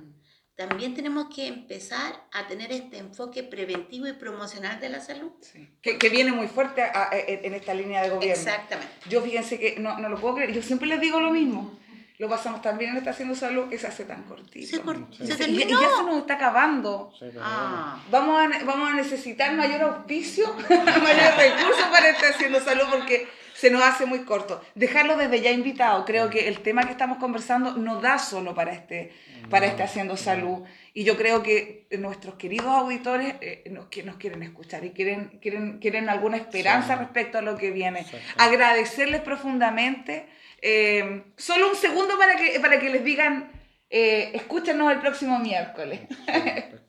también 0.56 0.94
tenemos 0.94 1.34
que 1.34 1.46
empezar 1.48 2.14
a 2.32 2.46
tener 2.46 2.70
este 2.70 2.98
enfoque 2.98 3.42
preventivo 3.42 4.06
y 4.06 4.12
promocional 4.12 4.78
de 4.80 4.88
la 4.88 5.00
salud. 5.00 5.32
Sí. 5.40 5.68
Que, 5.82 5.98
que 5.98 6.08
viene 6.08 6.30
muy 6.32 6.46
fuerte 6.48 6.82
a- 6.82 7.08
a- 7.10 7.16
en 7.18 7.44
en 7.46 7.54
esta 7.54 7.74
línea 7.74 8.02
de 8.02 8.10
gobierno. 8.10 8.32
Exactamente. 8.40 8.92
Yo 9.08 9.20
fíjense 9.22 9.58
que 9.58 9.76
no, 9.80 9.98
no 9.98 10.08
lo 10.08 10.20
puedo 10.20 10.36
creer, 10.36 10.52
yo 10.52 10.62
siempre 10.62 10.86
les 10.88 11.00
digo 11.00 11.18
lo 11.20 11.30
mismo. 11.30 11.78
Lo 12.18 12.28
pasamos 12.28 12.62
tan 12.62 12.78
bien 12.78 12.92
en 12.92 12.98
esta 12.98 13.10
haciendo 13.10 13.34
salud 13.34 13.68
que 13.68 13.76
se 13.76 13.88
hace 13.88 14.04
tan 14.04 14.22
cortito. 14.22 14.68
Se, 14.68 14.80
cor- 14.80 15.08
Sí. 15.10 15.26
se 15.26 15.50
Y- 15.50 15.62
y, 15.62 15.66
ya 15.68 15.76
se 15.96 16.04
nos 16.04 16.18
está 16.18 16.34
acabando. 16.34 17.12
Sí, 17.18 17.26
Ah. 17.40 18.00
Vamos 18.12 18.40
a, 18.40 18.64
vamos 18.64 18.90
a 18.90 18.94
necesitar 18.94 19.52
mayor 19.56 19.82
auspicio, 19.82 20.46
mayor 20.68 21.34
recurso 21.36 21.90
para 21.90 22.10
estar 22.10 22.30
haciendo 22.30 22.60
salud 22.60 22.84
porque 22.92 23.26
se 23.64 23.70
nos 23.70 23.82
hace 23.82 24.04
muy 24.04 24.24
corto. 24.26 24.60
Dejarlo 24.74 25.16
desde 25.16 25.40
ya 25.40 25.50
invitado. 25.50 26.04
Creo 26.04 26.28
que 26.28 26.48
el 26.48 26.60
tema 26.60 26.84
que 26.84 26.90
estamos 26.92 27.16
conversando 27.16 27.72
no 27.78 27.98
da 28.02 28.18
solo 28.18 28.54
para 28.54 28.72
este, 28.72 29.10
para 29.48 29.64
este 29.64 29.82
haciendo 29.82 30.18
salud. 30.18 30.64
Y 30.92 31.04
yo 31.04 31.16
creo 31.16 31.42
que 31.42 31.86
nuestros 31.98 32.34
queridos 32.34 32.66
auditores 32.66 33.36
eh, 33.40 33.64
nos, 33.70 33.86
que 33.86 34.02
nos 34.02 34.16
quieren 34.16 34.42
escuchar 34.42 34.84
y 34.84 34.90
quieren, 34.90 35.38
quieren, 35.40 35.78
quieren 35.78 36.10
alguna 36.10 36.36
esperanza 36.36 36.94
Sí. 36.94 37.00
respecto 37.04 37.38
a 37.38 37.40
lo 37.40 37.56
que 37.56 37.70
viene. 37.70 38.04
Agradecerles 38.36 39.22
profundamente. 39.22 40.28
Eh, 40.60 41.24
solo 41.38 41.70
un 41.70 41.76
segundo 41.76 42.18
para 42.18 42.36
que, 42.36 42.60
para 42.60 42.78
que 42.78 42.90
les 42.90 43.02
digan, 43.02 43.50
eh, 43.88 44.30
escúchenos 44.34 44.92
el 44.92 44.98
próximo 45.00 45.38
miércoles. 45.38 46.00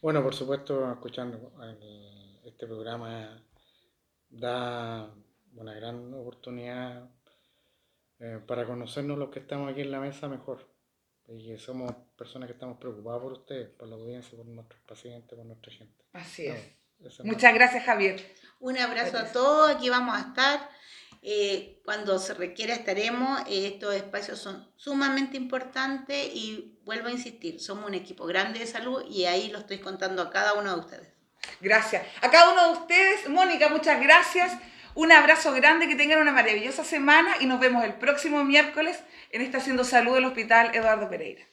Bueno, 0.00 0.20
por 0.22 0.34
supuesto, 0.34 0.90
escuchando 0.90 1.52
el- 1.62 2.40
este 2.48 2.66
programa 2.66 3.40
da 4.32 5.14
una 5.54 5.74
gran 5.74 6.12
oportunidad 6.14 7.08
eh, 8.18 8.40
para 8.46 8.66
conocernos 8.66 9.18
los 9.18 9.30
que 9.30 9.38
estamos 9.38 9.70
aquí 9.70 9.82
en 9.82 9.92
la 9.92 10.00
mesa 10.00 10.28
mejor. 10.28 10.68
Y 11.28 11.46
que 11.46 11.58
somos 11.58 11.92
personas 12.16 12.48
que 12.48 12.54
estamos 12.54 12.78
preocupadas 12.78 13.22
por 13.22 13.32
ustedes, 13.32 13.68
por 13.68 13.88
la 13.88 13.94
audiencia, 13.94 14.36
por 14.36 14.46
nuestros 14.46 14.80
pacientes, 14.82 15.36
por 15.36 15.46
nuestra 15.46 15.72
gente. 15.72 16.04
Así 16.12 16.46
es. 16.46 16.76
No, 16.98 17.24
Muchas 17.24 17.54
gracias, 17.54 17.84
Javier. 17.84 18.20
Un 18.60 18.78
abrazo 18.78 19.18
a 19.18 19.32
todos, 19.32 19.70
aquí 19.70 19.88
vamos 19.88 20.16
a 20.16 20.20
estar. 20.20 20.68
Eh, 21.24 21.80
cuando 21.84 22.18
se 22.18 22.34
requiera 22.34 22.74
estaremos. 22.74 23.40
Eh, 23.48 23.68
estos 23.68 23.94
espacios 23.94 24.38
son 24.40 24.68
sumamente 24.76 25.36
importantes 25.36 26.30
y 26.34 26.80
vuelvo 26.84 27.08
a 27.08 27.12
insistir, 27.12 27.60
somos 27.60 27.86
un 27.86 27.94
equipo 27.94 28.26
grande 28.26 28.58
de 28.58 28.66
salud 28.66 29.04
y 29.08 29.24
ahí 29.26 29.48
lo 29.48 29.58
estoy 29.58 29.78
contando 29.78 30.20
a 30.22 30.30
cada 30.30 30.54
uno 30.54 30.74
de 30.74 30.80
ustedes. 30.80 31.11
Gracias. 31.60 32.02
A 32.20 32.30
cada 32.30 32.50
uno 32.50 32.66
de 32.66 32.80
ustedes, 32.80 33.28
Mónica, 33.28 33.68
muchas 33.68 34.00
gracias. 34.00 34.52
Un 34.94 35.10
abrazo 35.10 35.52
grande, 35.52 35.88
que 35.88 35.94
tengan 35.94 36.20
una 36.20 36.32
maravillosa 36.32 36.84
semana 36.84 37.36
y 37.40 37.46
nos 37.46 37.60
vemos 37.60 37.84
el 37.84 37.94
próximo 37.94 38.44
miércoles 38.44 38.98
en 39.30 39.40
esta 39.40 39.58
Haciendo 39.58 39.84
Salud 39.84 40.14
del 40.14 40.26
Hospital 40.26 40.74
Eduardo 40.74 41.08
Pereira. 41.08 41.51